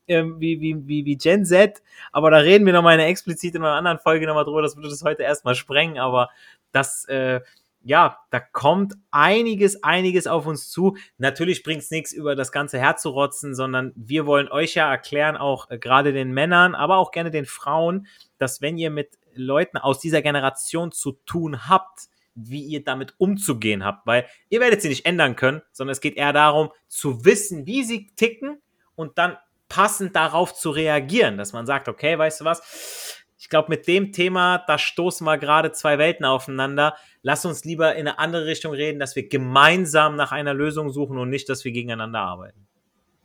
ähm, 0.08 0.40
wie, 0.40 0.60
wie, 0.60 0.86
wie, 0.86 1.04
wie 1.04 1.16
Gen 1.16 1.44
Z. 1.44 1.82
Aber 2.12 2.30
da 2.30 2.38
reden 2.38 2.66
wir 2.66 2.72
nochmal 2.72 2.94
in 2.94 3.00
einer 3.00 3.08
explizit 3.08 3.54
in 3.54 3.62
einer 3.62 3.74
anderen 3.74 3.98
Folge 3.98 4.26
nochmal 4.26 4.44
drüber. 4.44 4.62
Das 4.62 4.76
würde 4.76 4.88
das 4.88 5.02
heute 5.02 5.22
erstmal 5.22 5.54
sprengen. 5.54 5.98
Aber 5.98 6.30
das, 6.72 7.04
äh, 7.06 7.40
ja, 7.82 8.18
da 8.30 8.40
kommt 8.40 8.94
einiges, 9.12 9.82
einiges 9.84 10.26
auf 10.26 10.46
uns 10.46 10.70
zu. 10.70 10.96
Natürlich 11.18 11.62
bringt 11.62 11.82
es 11.82 11.90
nichts, 11.90 12.12
über 12.12 12.34
das 12.34 12.50
Ganze 12.50 12.78
herzurotzen, 12.78 13.54
sondern 13.54 13.92
wir 13.94 14.26
wollen 14.26 14.48
euch 14.48 14.74
ja 14.74 14.90
erklären, 14.90 15.36
auch 15.36 15.70
äh, 15.70 15.78
gerade 15.78 16.12
den 16.12 16.32
Männern, 16.32 16.74
aber 16.74 16.96
auch 16.96 17.12
gerne 17.12 17.30
den 17.30 17.46
Frauen, 17.46 18.06
dass 18.38 18.60
wenn 18.60 18.76
ihr 18.76 18.90
mit 18.90 19.18
Leuten 19.34 19.76
aus 19.76 20.00
dieser 20.00 20.22
Generation 20.22 20.90
zu 20.90 21.12
tun 21.26 21.68
habt, 21.68 22.08
wie 22.34 22.62
ihr 22.62 22.84
damit 22.84 23.14
umzugehen 23.18 23.84
habt, 23.84 24.06
weil 24.06 24.26
ihr 24.50 24.60
werdet 24.60 24.82
sie 24.82 24.88
nicht 24.88 25.06
ändern 25.06 25.36
können, 25.36 25.62
sondern 25.72 25.92
es 25.92 26.00
geht 26.00 26.16
eher 26.16 26.32
darum, 26.32 26.70
zu 26.88 27.24
wissen, 27.24 27.66
wie 27.66 27.82
sie 27.82 28.08
ticken 28.16 28.60
und 28.94 29.16
dann 29.18 29.36
passend 29.68 30.16
darauf 30.16 30.55
zu 30.55 30.70
reagieren, 30.70 31.38
dass 31.38 31.52
man 31.52 31.66
sagt, 31.66 31.88
okay, 31.88 32.18
weißt 32.18 32.40
du 32.40 32.44
was, 32.44 33.16
ich 33.38 33.50
glaube, 33.50 33.68
mit 33.68 33.87
dem 33.87 34.12
Thema, 34.12 34.64
da 34.66 34.79
stoßen 34.79 35.24
wir 35.24 35.38
gerade 35.38 35.70
zwei 35.70 35.98
Welten 35.98 36.24
aufeinander. 36.24 36.96
Lass 37.22 37.44
uns 37.44 37.64
lieber 37.64 37.94
in 37.94 38.09
eine 38.09 38.18
andere 38.18 38.46
Richtung 38.46 38.72
reden, 38.72 38.98
dass 38.98 39.14
wir 39.14 39.29
gemeinsam 39.29 40.16
nach 40.16 40.33
einer 40.33 40.55
Lösung 40.55 40.90
suchen 40.90 41.18
und 41.18 41.29
nicht, 41.29 41.48
dass 41.48 41.64
wir 41.64 41.70
gegeneinander 41.70 42.20
arbeiten. 42.20 42.66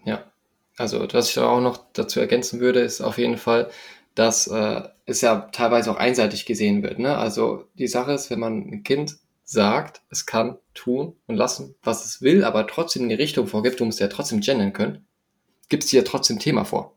Ja, 0.05 0.31
also 0.77 1.07
was 1.11 1.29
ich 1.29 1.39
auch 1.39 1.61
noch 1.61 1.85
dazu 1.93 2.19
ergänzen 2.19 2.59
würde, 2.59 2.81
ist 2.81 3.01
auf 3.01 3.17
jeden 3.17 3.37
Fall, 3.37 3.69
dass 4.13 4.47
äh, 4.47 4.81
es 5.05 5.21
ja 5.21 5.49
teilweise 5.51 5.91
auch 5.91 5.97
einseitig 5.97 6.45
gesehen 6.45 6.83
wird. 6.83 6.99
Ne? 6.99 7.17
Also 7.17 7.65
die 7.73 7.87
Sache 7.87 8.11
ist, 8.11 8.29
wenn 8.29 8.39
man 8.39 8.57
ein 8.69 8.83
Kind 8.83 9.17
sagt, 9.43 10.01
es 10.09 10.25
kann 10.25 10.57
tun 10.73 11.15
und 11.27 11.35
lassen, 11.35 11.75
was 11.83 12.05
es 12.05 12.21
will, 12.21 12.43
aber 12.43 12.67
trotzdem 12.67 13.03
in 13.03 13.09
die 13.09 13.15
Richtung 13.15 13.47
vorgibt, 13.47 13.79
du 13.79 13.85
musst 13.85 13.99
ja 13.99 14.07
trotzdem 14.07 14.41
gendern 14.41 14.73
können, 14.73 15.05
gibt 15.71 15.85
es 15.85 15.89
dir 15.89 16.05
trotzdem 16.05 16.37
Thema 16.37 16.65
vor. 16.65 16.95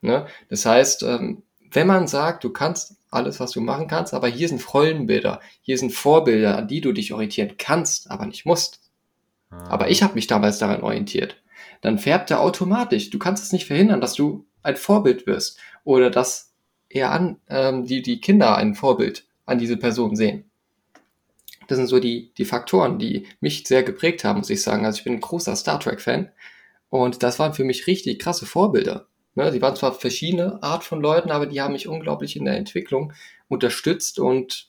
Ne? 0.00 0.26
Das 0.48 0.64
heißt, 0.64 1.02
ähm, 1.02 1.42
wenn 1.70 1.86
man 1.86 2.06
sagt, 2.06 2.44
du 2.44 2.50
kannst 2.50 2.96
alles, 3.10 3.40
was 3.40 3.50
du 3.50 3.60
machen 3.60 3.88
kannst, 3.88 4.14
aber 4.14 4.28
hier 4.28 4.48
sind 4.48 4.72
Rollenbilder, 4.72 5.40
hier 5.60 5.76
sind 5.76 5.92
Vorbilder, 5.92 6.56
an 6.56 6.68
die 6.68 6.80
du 6.80 6.92
dich 6.92 7.12
orientieren 7.12 7.56
kannst, 7.58 8.10
aber 8.10 8.24
nicht 8.24 8.46
musst. 8.46 8.80
Ah. 9.50 9.68
Aber 9.68 9.90
ich 9.90 10.02
habe 10.02 10.14
mich 10.14 10.26
damals 10.26 10.58
daran 10.58 10.82
orientiert. 10.82 11.36
Dann 11.80 11.98
färbt 11.98 12.30
er 12.30 12.40
automatisch. 12.40 13.10
Du 13.10 13.18
kannst 13.18 13.44
es 13.44 13.52
nicht 13.52 13.66
verhindern, 13.66 14.00
dass 14.00 14.14
du 14.14 14.46
ein 14.62 14.76
Vorbild 14.76 15.26
wirst 15.26 15.58
oder 15.84 16.10
dass 16.10 16.52
eher 16.88 17.10
an 17.10 17.36
ähm, 17.48 17.84
die 17.84 18.02
die 18.02 18.20
Kinder 18.20 18.56
ein 18.56 18.74
Vorbild 18.74 19.26
an 19.44 19.58
diese 19.58 19.76
Person 19.76 20.16
sehen. 20.16 20.44
Das 21.66 21.76
sind 21.76 21.86
so 21.86 22.00
die, 22.00 22.32
die 22.38 22.44
Faktoren, 22.46 22.98
die 22.98 23.26
mich 23.40 23.64
sehr 23.66 23.82
geprägt 23.82 24.24
haben, 24.24 24.38
muss 24.38 24.50
ich 24.50 24.62
sagen. 24.62 24.86
Also 24.86 24.98
ich 24.98 25.04
bin 25.04 25.14
ein 25.14 25.20
großer 25.20 25.54
Star 25.54 25.78
Trek-Fan 25.78 26.30
und 26.90 27.22
das 27.22 27.38
waren 27.38 27.54
für 27.54 27.64
mich 27.64 27.86
richtig 27.86 28.18
krasse 28.18 28.46
Vorbilder. 28.46 29.06
Ne, 29.34 29.50
die 29.52 29.62
waren 29.62 29.76
zwar 29.76 29.92
verschiedene 29.92 30.62
Art 30.62 30.82
von 30.82 31.00
Leuten, 31.00 31.30
aber 31.30 31.46
die 31.46 31.60
haben 31.60 31.72
mich 31.72 31.86
unglaublich 31.86 32.36
in 32.36 32.44
der 32.44 32.56
Entwicklung 32.56 33.12
unterstützt 33.48 34.18
und 34.18 34.68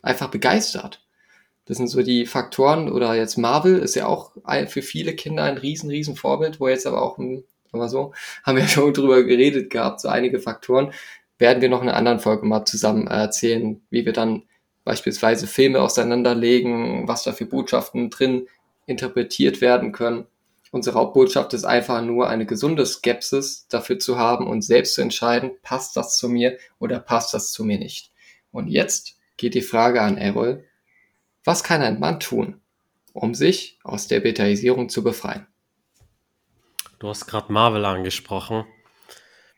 einfach 0.00 0.28
begeistert. 0.28 1.04
Das 1.64 1.78
sind 1.78 1.88
so 1.88 2.02
die 2.02 2.26
Faktoren, 2.26 2.92
oder 2.92 3.14
jetzt 3.14 3.36
Marvel 3.36 3.78
ist 3.80 3.96
ja 3.96 4.06
auch 4.06 4.32
für 4.68 4.82
viele 4.82 5.14
Kinder 5.14 5.42
ein 5.42 5.58
riesen, 5.58 5.90
riesen 5.90 6.14
Vorbild, 6.14 6.60
wo 6.60 6.68
jetzt 6.68 6.86
aber 6.86 7.02
auch, 7.02 7.18
sagen 7.18 7.42
wir 7.72 7.88
so, 7.88 8.12
haben 8.44 8.56
wir 8.56 8.68
schon 8.68 8.94
drüber 8.94 9.24
geredet 9.24 9.70
gehabt, 9.70 10.00
so 10.00 10.08
einige 10.08 10.38
Faktoren, 10.38 10.92
werden 11.38 11.60
wir 11.60 11.68
noch 11.68 11.82
in 11.82 11.88
einer 11.88 11.98
anderen 11.98 12.20
Folge 12.20 12.46
mal 12.46 12.64
zusammen 12.64 13.08
erzählen, 13.08 13.82
wie 13.90 14.06
wir 14.06 14.12
dann 14.12 14.44
beispielsweise 14.84 15.48
Filme 15.48 15.82
auseinanderlegen, 15.82 17.08
was 17.08 17.24
da 17.24 17.32
für 17.32 17.44
Botschaften 17.44 18.08
drin 18.08 18.46
interpretiert 18.86 19.60
werden 19.60 19.90
können. 19.90 20.26
Unsere 20.72 20.98
Hauptbotschaft 20.98 21.54
ist 21.54 21.64
einfach 21.64 22.02
nur 22.02 22.28
eine 22.28 22.46
gesunde 22.46 22.84
Skepsis 22.84 23.66
dafür 23.68 23.98
zu 23.98 24.18
haben 24.18 24.46
und 24.46 24.62
selbst 24.62 24.94
zu 24.94 25.00
entscheiden, 25.00 25.52
passt 25.62 25.96
das 25.96 26.16
zu 26.16 26.28
mir 26.28 26.58
oder 26.78 26.98
passt 26.98 27.34
das 27.34 27.52
zu 27.52 27.64
mir 27.64 27.78
nicht. 27.78 28.12
Und 28.50 28.68
jetzt 28.68 29.16
geht 29.36 29.54
die 29.54 29.62
Frage 29.62 30.02
an 30.02 30.18
Errol, 30.18 30.64
was 31.44 31.62
kann 31.62 31.82
ein 31.82 32.00
Mann 32.00 32.18
tun, 32.18 32.60
um 33.12 33.34
sich 33.34 33.78
aus 33.84 34.08
der 34.08 34.20
Betaisierung 34.20 34.88
zu 34.88 35.04
befreien? 35.04 35.46
Du 36.98 37.08
hast 37.08 37.26
gerade 37.26 37.52
Marvel 37.52 37.84
angesprochen. 37.84 38.64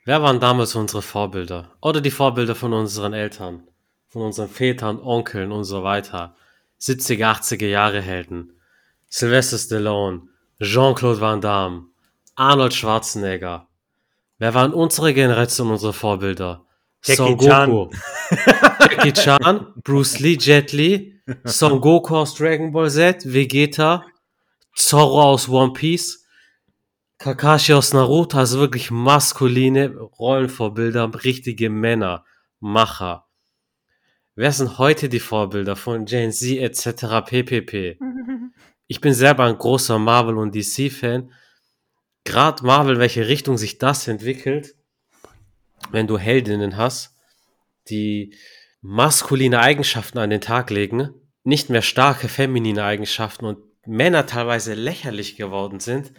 Wer 0.04 0.22
waren 0.22 0.40
damals 0.40 0.74
unsere 0.74 1.02
Vorbilder? 1.02 1.76
Oder 1.80 2.00
die 2.00 2.10
Vorbilder 2.10 2.54
von 2.54 2.72
unseren 2.72 3.12
Eltern, 3.12 3.68
von 4.08 4.22
unseren 4.22 4.48
Vätern, 4.48 5.00
Onkeln 5.00 5.52
und 5.52 5.64
so 5.64 5.82
weiter? 5.82 6.36
70er, 6.80 7.40
80er 7.40 7.66
Jahre 7.66 8.00
Helden. 8.00 8.52
Sylvester 9.08 9.58
Stallone, 9.58 10.28
Jean-Claude 10.60 11.20
Van 11.20 11.40
Damme, 11.40 11.86
Arnold 12.34 12.74
Schwarzenegger. 12.74 13.68
Wer 14.38 14.54
waren 14.54 14.72
unsere 14.72 15.14
Generation 15.14 15.70
unsere 15.70 15.92
Vorbilder? 15.92 16.64
Jackie 17.04 17.16
Son 17.16 17.36
Goku. 17.36 17.90
Jackie 18.80 19.12
Chan, 19.12 19.72
Bruce 19.84 20.18
Lee, 20.18 20.36
Jet 20.36 20.72
Li, 20.72 21.20
Son 21.44 21.80
Goku 21.80 22.16
aus 22.16 22.34
Dragon 22.34 22.72
Ball 22.72 22.90
Z, 22.90 23.24
Vegeta, 23.24 24.04
Zorro 24.74 25.22
aus 25.22 25.48
One 25.48 25.72
Piece, 25.72 26.24
Kakashi 27.18 27.72
aus 27.72 27.92
Naruto, 27.92 28.38
also 28.38 28.58
wirklich 28.58 28.90
maskuline 28.90 29.96
Rollenvorbilder, 29.96 31.10
richtige 31.24 31.70
Männer, 31.70 32.24
Macher. 32.58 33.26
Wer 34.34 34.52
sind 34.52 34.78
heute 34.78 35.08
die 35.08 35.20
Vorbilder 35.20 35.76
von 35.76 36.04
Gen 36.04 36.32
Z 36.32 36.58
etc. 36.58 37.24
ppp? 37.26 37.98
Ich 38.88 39.02
bin 39.02 39.12
selber 39.12 39.44
ein 39.44 39.58
großer 39.58 39.98
Marvel- 39.98 40.38
und 40.38 40.54
DC-Fan. 40.54 41.30
Gerade 42.24 42.64
Marvel, 42.64 42.98
welche 42.98 43.28
Richtung 43.28 43.58
sich 43.58 43.78
das 43.78 44.08
entwickelt, 44.08 44.74
wenn 45.90 46.06
du 46.06 46.18
Heldinnen 46.18 46.76
hast, 46.76 47.14
die 47.90 48.34
maskuline 48.80 49.60
Eigenschaften 49.60 50.18
an 50.18 50.30
den 50.30 50.40
Tag 50.40 50.70
legen, 50.70 51.10
nicht 51.44 51.70
mehr 51.70 51.82
starke 51.82 52.28
feminine 52.28 52.84
Eigenschaften 52.84 53.44
und 53.44 53.58
Männer 53.86 54.26
teilweise 54.26 54.74
lächerlich 54.74 55.36
geworden 55.36 55.80
sind. 55.80 56.12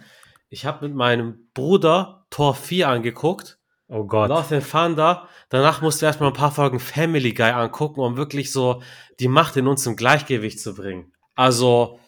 Ich 0.48 0.64
habe 0.64 0.86
mit 0.86 0.96
meinem 0.96 1.50
Bruder 1.54 2.26
Tor 2.30 2.54
4 2.54 2.88
angeguckt. 2.88 3.58
Oh 3.88 4.04
Gott. 4.04 4.28
Love 4.28 4.56
and 4.56 4.70
Thunder. 4.70 5.28
Danach 5.48 5.80
musste 5.82 6.06
erstmal 6.06 6.30
ein 6.30 6.36
paar 6.36 6.52
Folgen 6.52 6.80
Family 6.80 7.32
Guy 7.32 7.50
angucken, 7.50 8.00
um 8.00 8.16
wirklich 8.16 8.52
so 8.52 8.82
die 9.18 9.28
Macht 9.28 9.56
in 9.56 9.66
uns 9.66 9.86
im 9.86 9.96
Gleichgewicht 9.96 10.60
zu 10.60 10.74
bringen. 10.74 11.12
Also, 11.34 11.99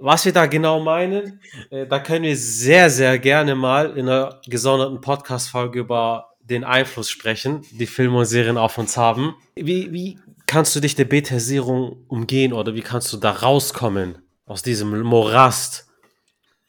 was 0.00 0.24
wir 0.24 0.32
da 0.32 0.46
genau 0.46 0.80
meinen, 0.80 1.40
äh, 1.70 1.86
da 1.86 1.98
können 1.98 2.24
wir 2.24 2.36
sehr, 2.36 2.90
sehr 2.90 3.18
gerne 3.18 3.54
mal 3.54 3.96
in 3.96 4.08
einer 4.08 4.40
gesonderten 4.46 5.00
Podcast-Folge 5.00 5.80
über 5.80 6.34
den 6.40 6.64
Einfluss 6.64 7.08
sprechen, 7.10 7.62
die 7.70 7.86
Filme 7.86 8.18
und 8.18 8.26
Serien 8.26 8.58
auf 8.58 8.76
uns 8.78 8.96
haben. 8.96 9.34
Wie, 9.54 9.92
wie 9.92 10.18
kannst 10.46 10.76
du 10.76 10.80
dich 10.80 10.94
der 10.94 11.06
Betasierung 11.06 12.04
umgehen 12.08 12.52
oder 12.52 12.74
wie 12.74 12.82
kannst 12.82 13.12
du 13.12 13.16
da 13.16 13.30
rauskommen 13.30 14.18
aus 14.44 14.62
diesem 14.62 15.00
Morast? 15.02 15.88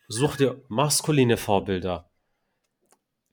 Such 0.07 0.37
dir 0.37 0.61
maskuline 0.69 1.35
Vorbilder. 1.35 2.09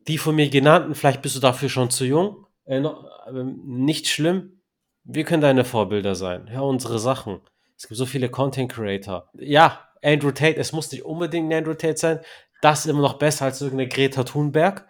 Die 0.09 0.19
von 0.19 0.35
mir 0.35 0.49
genannten, 0.49 0.95
vielleicht 0.95 1.23
bist 1.23 1.37
du 1.37 1.41
dafür 1.41 1.69
schon 1.69 1.91
zu 1.91 2.05
jung, 2.05 2.47
äh, 2.65 2.81
no, 2.81 3.07
äh, 3.27 3.45
nicht 3.45 4.09
schlimm. 4.09 4.63
Wir 5.05 5.25
können 5.25 5.43
deine 5.43 5.65
Vorbilder 5.65 6.15
sein. 6.15 6.51
Hör 6.51 6.65
unsere 6.65 6.99
Sachen. 6.99 7.41
Es 7.83 7.89
gibt 7.89 7.99
so 7.99 8.07
viele 8.07 8.29
Content 8.29 8.73
Creator. 8.73 9.29
Ja, 9.35 9.89
Andrew 10.03 10.31
Tate, 10.31 10.57
es 10.57 10.73
muss 10.73 10.91
nicht 10.93 11.05
unbedingt 11.05 11.51
ein 11.53 11.59
Andrew 11.59 11.75
Tate 11.75 11.97
sein. 11.97 12.21
Das 12.61 12.81
ist 12.81 12.87
immer 12.87 13.03
noch 13.03 13.19
besser 13.19 13.47
als 13.47 13.61
irgendeine 13.61 13.89
Greta 13.89 14.25
Thunberg 14.25 14.87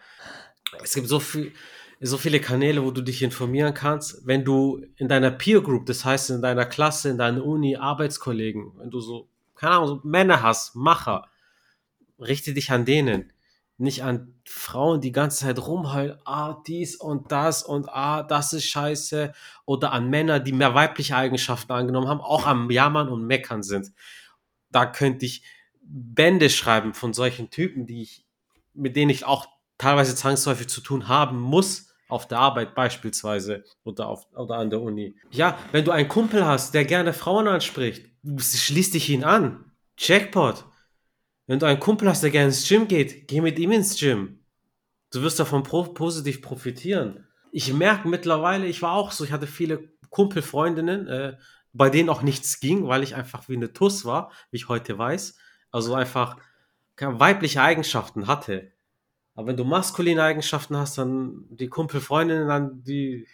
es 0.82 0.94
gibt 0.94 1.08
so 1.08 1.20
viel, 1.20 1.52
so 2.00 2.18
viele 2.18 2.40
Kanäle, 2.40 2.84
wo 2.84 2.90
du 2.90 3.02
dich 3.02 3.22
informieren 3.22 3.74
kannst. 3.74 4.26
Wenn 4.26 4.44
du 4.44 4.84
in 4.96 5.08
deiner 5.08 5.30
Peer 5.30 5.60
Group, 5.60 5.86
das 5.86 6.04
heißt 6.04 6.30
in 6.30 6.42
deiner 6.42 6.66
Klasse, 6.66 7.10
in 7.10 7.18
deiner 7.18 7.44
Uni, 7.44 7.76
Arbeitskollegen, 7.76 8.72
wenn 8.78 8.90
du 8.90 9.00
so, 9.00 9.28
keine 9.54 9.74
Ahnung, 9.74 9.88
so 9.88 10.00
Männer 10.04 10.42
hast, 10.42 10.74
Macher, 10.74 11.28
richte 12.18 12.54
dich 12.54 12.70
an 12.70 12.84
denen. 12.84 13.31
Nicht 13.82 14.04
an 14.04 14.34
Frauen, 14.46 15.00
die 15.00 15.10
ganze 15.10 15.44
Zeit 15.44 15.58
rumheulen, 15.66 16.16
ah, 16.24 16.62
dies 16.66 16.94
und 16.94 17.32
das 17.32 17.64
und 17.64 17.88
ah, 17.88 18.22
das 18.22 18.52
ist 18.52 18.66
scheiße. 18.66 19.32
Oder 19.64 19.92
an 19.92 20.08
Männer, 20.08 20.38
die 20.38 20.52
mehr 20.52 20.74
weibliche 20.74 21.16
Eigenschaften 21.16 21.72
angenommen 21.72 22.06
haben, 22.06 22.20
auch 22.20 22.46
am 22.46 22.70
Jammern 22.70 23.08
und 23.08 23.26
Meckern 23.26 23.64
sind. 23.64 23.92
Da 24.70 24.86
könnte 24.86 25.26
ich 25.26 25.42
Bände 25.82 26.48
schreiben 26.48 26.94
von 26.94 27.12
solchen 27.12 27.50
Typen, 27.50 27.86
die 27.86 28.02
ich, 28.02 28.24
mit 28.72 28.94
denen 28.94 29.10
ich 29.10 29.24
auch 29.24 29.46
teilweise 29.78 30.14
zwangsläufig 30.14 30.68
zu 30.68 30.80
tun 30.80 31.08
haben 31.08 31.40
muss, 31.40 31.92
auf 32.08 32.28
der 32.28 32.38
Arbeit 32.38 32.76
beispielsweise 32.76 33.64
oder, 33.82 34.06
auf, 34.06 34.28
oder 34.36 34.58
an 34.58 34.70
der 34.70 34.80
Uni. 34.80 35.16
Ja, 35.32 35.58
wenn 35.72 35.84
du 35.84 35.90
einen 35.90 36.08
Kumpel 36.08 36.46
hast, 36.46 36.72
der 36.72 36.84
gerne 36.84 37.12
Frauen 37.12 37.48
anspricht, 37.48 38.06
schließ 38.38 38.92
dich 38.92 39.08
ihn 39.08 39.24
an. 39.24 39.72
Jackpot. 39.98 40.66
Wenn 41.46 41.58
du 41.58 41.66
einen 41.66 41.80
Kumpel 41.80 42.08
hast, 42.08 42.22
der 42.22 42.30
gerne 42.30 42.46
ins 42.46 42.68
Gym 42.68 42.88
geht, 42.88 43.28
geh 43.28 43.40
mit 43.40 43.58
ihm 43.58 43.72
ins 43.72 43.98
Gym. 43.98 44.44
Du 45.10 45.22
wirst 45.22 45.38
davon 45.38 45.62
pro 45.62 45.84
positiv 45.84 46.40
profitieren. 46.40 47.26
Ich 47.50 47.72
merke 47.72 48.08
mittlerweile, 48.08 48.66
ich 48.66 48.80
war 48.80 48.92
auch 48.92 49.12
so, 49.12 49.24
ich 49.24 49.32
hatte 49.32 49.46
viele 49.46 49.90
Kumpelfreundinnen, 50.10 51.08
äh, 51.08 51.36
bei 51.72 51.90
denen 51.90 52.08
auch 52.08 52.22
nichts 52.22 52.60
ging, 52.60 52.86
weil 52.86 53.02
ich 53.02 53.14
einfach 53.14 53.48
wie 53.48 53.56
eine 53.56 53.72
Tuss 53.72 54.04
war, 54.04 54.30
wie 54.50 54.56
ich 54.56 54.68
heute 54.68 54.96
weiß. 54.96 55.36
Also 55.70 55.94
einfach 55.94 56.36
weibliche 56.98 57.62
Eigenschaften 57.62 58.26
hatte. 58.26 58.72
Aber 59.34 59.48
wenn 59.48 59.56
du 59.56 59.64
maskuline 59.64 60.22
Eigenschaften 60.22 60.76
hast, 60.76 60.98
dann 60.98 61.46
die 61.50 61.68
Kumpelfreundinnen, 61.68 62.48
dann 62.48 62.84
die 62.84 63.26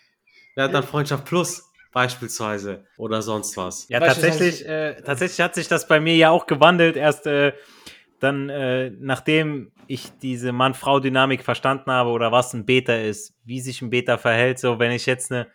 werden 0.55 0.73
dann 0.73 0.85
Freundschaft 0.85 1.25
plus 1.25 1.71
beispielsweise 1.93 2.85
oder 2.97 3.23
sonst 3.23 3.57
was. 3.57 3.89
Ja, 3.89 3.99
tatsächlich, 3.99 4.67
äh, 4.67 5.01
tatsächlich 5.03 5.41
hat 5.41 5.55
sich 5.55 5.69
das 5.69 5.89
bei 5.89 6.01
mir 6.01 6.15
ja 6.17 6.31
auch 6.31 6.47
gewandelt. 6.47 6.97
Erst 6.97 7.27
äh, 7.27 7.53
dann, 8.21 8.49
äh, 8.49 8.91
nachdem 8.99 9.73
ich 9.87 10.11
diese 10.21 10.53
Mann-Frau-Dynamik 10.53 11.43
verstanden 11.43 11.91
habe 11.91 12.11
oder 12.11 12.33
was 12.33 12.53
ein 12.53 12.67
Beta 12.67 12.95
ist, 12.95 13.35
wie 13.45 13.61
sich 13.61 13.81
ein 13.83 13.91
Beta 13.91 14.19
verhält. 14.19 14.59
So, 14.59 14.79
wenn 14.79 14.93
ich 14.93 15.07
jetzt 15.07 15.33
eine, 15.33 15.47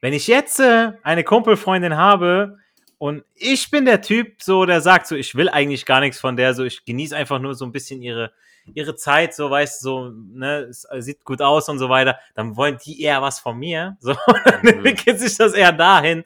wenn 0.00 0.12
ich 0.12 0.26
jetzt 0.26 0.60
äh, 0.60 0.92
eine 1.02 1.24
Kumpelfreundin 1.24 1.96
habe 1.96 2.58
und 2.98 3.24
ich 3.34 3.70
bin 3.70 3.84
der 3.84 4.00
Typ, 4.00 4.42
so 4.42 4.64
der 4.64 4.80
sagt, 4.80 5.06
so 5.06 5.16
ich 5.16 5.34
will 5.34 5.48
eigentlich 5.48 5.84
gar 5.84 6.00
nichts 6.00 6.20
von 6.20 6.36
der, 6.36 6.54
so 6.54 6.64
ich 6.64 6.84
genieße 6.84 7.16
einfach 7.16 7.38
nur 7.38 7.54
so 7.54 7.64
ein 7.64 7.72
bisschen 7.72 8.02
ihre 8.02 8.32
ihre 8.74 8.94
Zeit, 8.94 9.34
so 9.34 9.50
weißt 9.50 9.82
du, 9.82 9.88
so, 9.88 10.10
ne, 10.10 10.68
es 10.70 10.86
sieht 10.98 11.24
gut 11.24 11.42
aus 11.42 11.68
und 11.68 11.78
so 11.78 11.88
weiter, 11.88 12.18
dann 12.34 12.56
wollen 12.56 12.78
die 12.84 13.02
eher 13.02 13.20
was 13.22 13.40
von 13.40 13.58
mir. 13.58 13.96
So, 14.00 14.14
dann 14.44 14.62
mhm. 14.62 14.68
entwickelt 14.68 15.18
sich 15.18 15.36
das 15.36 15.52
eher 15.52 15.72
dahin. 15.72 16.24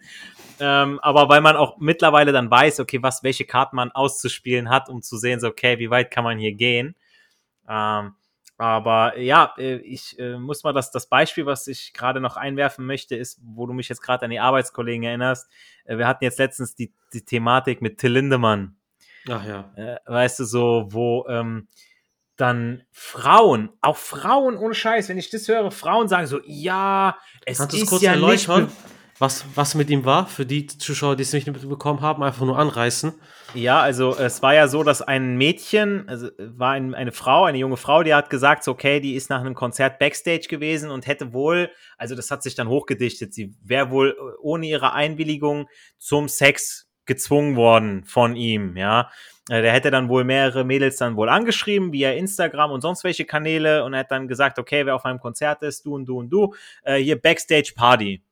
Ähm, 0.59 0.99
aber 1.01 1.29
weil 1.29 1.41
man 1.41 1.57
auch 1.57 1.79
mittlerweile 1.79 2.33
dann 2.33 2.51
weiß, 2.51 2.81
okay, 2.81 3.03
was, 3.03 3.23
welche 3.23 3.45
Karten 3.45 3.77
man 3.77 3.93
auszuspielen 3.93 4.71
hat, 4.71 4.89
um 4.89 5.03
zu 5.03 5.17
sehen, 5.17 5.41
so, 5.41 5.49
okay, 5.49 5.79
wie 5.79 5.91
weit 5.91 6.11
kann 6.11 6.25
man 6.25 6.39
hier 6.39 6.53
gehen. 6.53 6.97
Ähm, 7.69 8.15
aber 8.59 9.19
ja, 9.19 9.53
äh, 9.59 9.77
ich 9.77 10.19
äh, 10.19 10.39
muss 10.39 10.65
mal 10.65 10.73
das, 10.73 10.91
das 10.91 11.09
Beispiel, 11.09 11.45
was 11.45 11.67
ich 11.67 11.93
gerade 11.93 12.21
noch 12.21 12.37
einwerfen 12.37 12.87
möchte, 12.87 13.15
ist, 13.15 13.39
wo 13.45 13.67
du 13.67 13.75
mich 13.75 13.89
jetzt 13.89 14.01
gerade 14.01 14.25
an 14.25 14.31
die 14.31 14.41
Arbeitskollegen 14.41 15.05
erinnerst. 15.05 15.51
Äh, 15.85 15.99
wir 15.99 16.07
hatten 16.07 16.25
jetzt 16.25 16.39
letztens 16.39 16.75
die, 16.75 16.93
die 17.13 17.23
Thematik 17.23 17.83
mit 17.83 17.99
Till 17.99 18.13
Lindemann. 18.13 18.77
Ach 19.29 19.45
ja. 19.45 19.73
weißt 20.07 20.39
du, 20.39 20.45
so, 20.45 20.87
wo 20.91 21.27
ähm, 21.29 21.67
dann 22.37 22.85
Frauen, 22.93 23.71
auch 23.81 23.97
Frauen 23.97 24.57
ohne 24.57 24.73
Scheiß, 24.73 25.09
wenn 25.09 25.19
ich 25.19 25.31
das 25.31 25.49
höre, 25.49 25.71
Frauen 25.73 26.07
sagen 26.07 26.29
so, 26.29 26.41
ja, 26.45 27.19
es 27.45 27.59
Kannst 27.59 27.75
ist 27.77 27.89
kurz 27.89 28.03
ja 28.03 28.13
erläutern, 28.13 28.65
nicht 28.65 28.77
was, 29.19 29.45
was 29.55 29.75
mit 29.75 29.89
ihm 29.91 30.05
war, 30.05 30.27
für 30.27 30.45
die 30.45 30.67
Zuschauer, 30.67 31.17
die 31.17 31.23
es 31.23 31.33
nicht 31.33 31.47
mitbekommen 31.47 32.01
haben, 32.01 32.23
einfach 32.23 32.45
nur 32.45 32.59
anreißen. 32.59 33.15
Ja, 33.55 33.81
also 33.81 34.15
es 34.17 34.43
war 34.43 34.55
ja 34.55 34.69
so, 34.69 34.83
dass 34.83 35.01
ein 35.01 35.37
Mädchen, 35.37 36.09
also 36.09 36.29
war 36.39 36.73
ein, 36.73 36.95
eine 36.95 37.13
Frau, 37.13 37.45
eine 37.45 37.59
junge 37.59 37.77
Frau, 37.79 38.03
die 38.03 38.15
hat 38.15 38.29
gesagt, 38.29 38.65
so, 38.65 38.73
okay, 38.73 39.01
die 39.01 39.15
ist 39.15 39.31
nach 39.31 39.41
einem 39.41 39.55
Konzert 39.55 39.99
Backstage 39.99 40.49
gewesen 40.49 40.91
und 40.91 41.07
hätte 41.07 41.33
wohl, 41.33 41.71
also 41.97 42.15
das 42.15 42.31
hat 42.31 42.43
sich 42.43 42.55
dann 42.55 42.69
hochgedichtet, 42.69 43.33
sie 43.33 43.55
wäre 43.63 43.91
wohl 43.91 44.17
ohne 44.41 44.67
ihre 44.67 44.93
Einwilligung 44.93 45.69
zum 45.99 46.29
Sex 46.29 46.89
gezwungen 47.07 47.57
worden 47.57 48.05
von 48.05 48.37
ihm, 48.37 48.77
ja. 48.77 49.11
Äh, 49.49 49.63
der 49.63 49.73
hätte 49.73 49.91
dann 49.91 50.09
wohl 50.09 50.25
mehrere 50.25 50.65
Mädels 50.65 50.97
dann 50.97 51.17
wohl 51.17 51.29
angeschrieben 51.29 51.93
via 51.93 52.11
Instagram 52.13 52.73
und 52.73 52.81
sonst 52.81 53.05
welche 53.05 53.25
Kanäle 53.25 53.85
und 53.85 53.95
er 53.95 54.01
hat 54.01 54.11
dann 54.11 54.29
gesagt, 54.29 54.59
okay, 54.59 54.85
wer 54.85 54.97
auf 54.97 55.05
meinem 55.05 55.21
Konzert 55.21 55.63
ist, 55.63 55.87
du 55.87 55.95
und 55.95 56.05
du 56.07 56.19
und 56.19 56.31
du, 56.31 56.55
äh, 56.83 56.97
hier 56.97 57.21
Backstage 57.21 57.73
Party. 57.77 58.23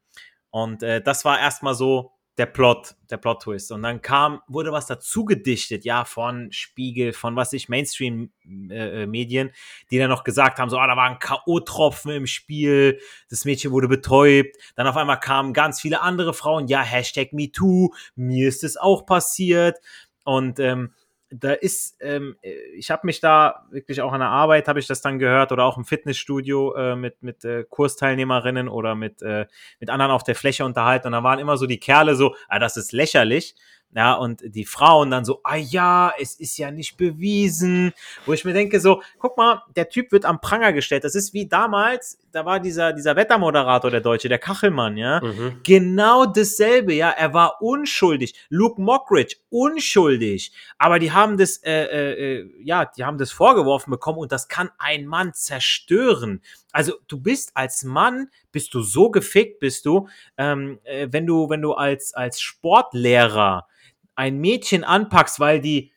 Und 0.54 0.84
äh, 0.84 1.02
das 1.02 1.24
war 1.24 1.40
erstmal 1.40 1.74
so 1.74 2.12
der 2.38 2.46
Plot, 2.46 2.94
der 3.10 3.16
Plot-Twist. 3.16 3.72
Und 3.72 3.82
dann 3.82 4.00
kam, 4.02 4.40
wurde 4.46 4.70
was 4.70 4.86
dazu 4.86 5.24
gedichtet, 5.24 5.84
ja, 5.84 6.04
von 6.04 6.52
Spiegel, 6.52 7.12
von 7.12 7.34
was 7.34 7.52
ich, 7.52 7.68
Mainstream-Medien, 7.68 9.48
äh, 9.48 9.50
äh 9.50 9.52
die 9.90 9.98
dann 9.98 10.10
noch 10.10 10.22
gesagt 10.22 10.60
haben, 10.60 10.70
so, 10.70 10.78
ah, 10.78 10.86
da 10.86 10.96
war 10.96 11.10
ein 11.10 11.18
K.O.-Tropfen 11.18 12.14
im 12.14 12.28
Spiel, 12.28 13.00
das 13.30 13.44
Mädchen 13.44 13.72
wurde 13.72 13.88
betäubt. 13.88 14.56
Dann 14.76 14.86
auf 14.86 14.96
einmal 14.96 15.18
kamen 15.18 15.54
ganz 15.54 15.80
viele 15.80 16.02
andere 16.02 16.34
Frauen, 16.34 16.68
ja, 16.68 16.82
Hashtag 16.82 17.32
MeToo, 17.32 17.92
mir 18.14 18.46
ist 18.46 18.62
es 18.62 18.76
auch 18.76 19.06
passiert. 19.06 19.78
Und 20.22 20.60
ähm, 20.60 20.94
da 21.40 21.52
ist, 21.52 21.96
ähm, 22.00 22.36
äh, 22.42 22.52
ich 22.76 22.90
habe 22.90 23.06
mich 23.06 23.20
da 23.20 23.66
wirklich 23.70 24.00
auch 24.00 24.12
an 24.12 24.20
der 24.20 24.28
Arbeit, 24.28 24.68
habe 24.68 24.78
ich 24.78 24.86
das 24.86 25.00
dann 25.00 25.18
gehört 25.18 25.52
oder 25.52 25.64
auch 25.64 25.76
im 25.76 25.84
Fitnessstudio 25.84 26.74
äh, 26.74 26.96
mit, 26.96 27.22
mit 27.22 27.44
äh, 27.44 27.64
Kursteilnehmerinnen 27.68 28.68
oder 28.68 28.94
mit, 28.94 29.22
äh, 29.22 29.46
mit 29.80 29.90
anderen 29.90 30.12
auf 30.12 30.22
der 30.22 30.34
Fläche 30.34 30.64
unterhalten 30.64 31.08
und 31.08 31.12
da 31.12 31.22
waren 31.22 31.38
immer 31.38 31.56
so 31.56 31.66
die 31.66 31.78
Kerle 31.80 32.14
so, 32.14 32.34
ah, 32.48 32.58
das 32.58 32.76
ist 32.76 32.92
lächerlich. 32.92 33.54
Ja, 33.94 34.14
und 34.14 34.42
die 34.44 34.64
Frauen 34.64 35.12
dann 35.12 35.24
so, 35.24 35.40
ah 35.44 35.54
ja, 35.54 36.12
es 36.18 36.34
ist 36.34 36.58
ja 36.58 36.72
nicht 36.72 36.96
bewiesen. 36.96 37.92
Wo 38.26 38.32
ich 38.32 38.44
mir 38.44 38.52
denke, 38.52 38.80
so, 38.80 39.02
guck 39.20 39.36
mal, 39.36 39.62
der 39.76 39.88
Typ 39.88 40.10
wird 40.10 40.24
am 40.24 40.40
Pranger 40.40 40.72
gestellt. 40.72 41.04
Das 41.04 41.14
ist 41.14 41.32
wie 41.32 41.46
damals, 41.46 42.18
da 42.32 42.44
war 42.44 42.58
dieser, 42.58 42.92
dieser 42.92 43.14
Wettermoderator, 43.14 43.92
der 43.92 44.00
Deutsche, 44.00 44.28
der 44.28 44.38
Kachelmann, 44.38 44.96
ja. 44.96 45.20
Mhm. 45.22 45.60
Genau 45.62 46.26
dasselbe, 46.26 46.92
ja. 46.92 47.10
Er 47.10 47.34
war 47.34 47.62
unschuldig. 47.62 48.34
Luke 48.48 48.82
Mockridge, 48.82 49.36
unschuldig. 49.48 50.52
Aber 50.76 50.98
die 50.98 51.12
haben 51.12 51.38
das, 51.38 51.58
äh, 51.58 51.84
äh, 51.84 52.40
äh, 52.40 52.50
ja, 52.64 52.86
die 52.86 53.04
haben 53.04 53.18
das 53.18 53.30
vorgeworfen 53.30 53.92
bekommen 53.92 54.18
und 54.18 54.32
das 54.32 54.48
kann 54.48 54.70
ein 54.78 55.06
Mann 55.06 55.34
zerstören. 55.34 56.42
Also 56.72 56.94
du 57.06 57.20
bist 57.20 57.52
als 57.54 57.84
Mann, 57.84 58.28
bist 58.50 58.74
du 58.74 58.82
so 58.82 59.10
gefickt, 59.10 59.60
bist 59.60 59.86
du, 59.86 60.08
ähm, 60.36 60.80
äh, 60.82 61.06
wenn 61.12 61.26
du, 61.26 61.48
wenn 61.48 61.62
du 61.62 61.74
als, 61.74 62.12
als 62.12 62.40
Sportlehrer 62.40 63.68
ein 64.16 64.38
Mädchen 64.38 64.84
anpackst, 64.84 65.40
weil 65.40 65.60
die 65.60 65.92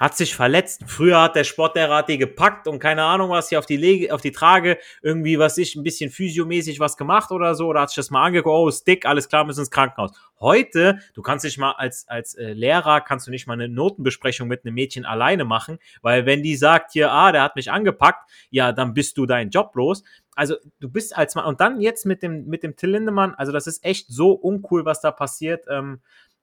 hat 0.00 0.16
sich 0.16 0.34
verletzt. 0.34 0.82
Früher 0.86 1.20
hat 1.20 1.36
der 1.36 1.44
Sportlehrer 1.44 2.02
die 2.02 2.16
gepackt 2.16 2.66
und 2.66 2.78
keine 2.78 3.04
Ahnung 3.04 3.28
was 3.28 3.50
hier 3.50 3.58
auf 3.58 3.66
die 3.66 3.76
Lege, 3.76 4.14
auf 4.14 4.22
die 4.22 4.32
Trage 4.32 4.78
irgendwie 5.02 5.38
was 5.38 5.58
ich 5.58 5.76
ein 5.76 5.82
bisschen 5.82 6.10
physiomäßig 6.10 6.80
was 6.80 6.96
gemacht 6.96 7.30
oder 7.30 7.54
so 7.54 7.66
oder 7.66 7.82
hat 7.82 7.90
sich 7.90 7.96
das 7.96 8.10
mal 8.10 8.24
angeguckt, 8.24 8.54
oh, 8.54 8.70
Stick, 8.70 9.04
alles 9.04 9.28
klar, 9.28 9.44
müssen 9.44 9.60
ins 9.60 9.70
Krankenhaus. 9.70 10.12
Heute, 10.40 11.00
du 11.12 11.20
kannst 11.20 11.44
nicht 11.44 11.58
mal 11.58 11.72
als 11.72 12.08
als 12.08 12.34
äh, 12.34 12.54
Lehrer 12.54 13.02
kannst 13.02 13.26
du 13.26 13.30
nicht 13.30 13.46
mal 13.46 13.52
eine 13.52 13.68
Notenbesprechung 13.68 14.48
mit 14.48 14.64
einem 14.64 14.74
Mädchen 14.74 15.04
alleine 15.04 15.44
machen, 15.44 15.78
weil 16.00 16.24
wenn 16.24 16.42
die 16.42 16.56
sagt 16.56 16.92
hier, 16.92 17.12
ah, 17.12 17.30
der 17.30 17.42
hat 17.42 17.54
mich 17.54 17.70
angepackt, 17.70 18.30
ja, 18.48 18.72
dann 18.72 18.94
bist 18.94 19.18
du 19.18 19.26
dein 19.26 19.50
Job 19.50 19.76
los. 19.76 20.02
Also 20.34 20.54
du 20.78 20.88
bist 20.88 21.14
als 21.14 21.34
Mann 21.34 21.44
und 21.44 21.60
dann 21.60 21.82
jetzt 21.82 22.06
mit 22.06 22.22
dem 22.22 22.46
mit 22.46 22.62
dem 22.62 22.74
Till 22.74 22.92
Lindemann, 22.92 23.34
also 23.34 23.52
das 23.52 23.66
ist 23.66 23.84
echt 23.84 24.06
so 24.08 24.32
uncool, 24.32 24.86
was 24.86 25.02
da 25.02 25.10
passiert. 25.10 25.66
Ähm, 25.68 26.00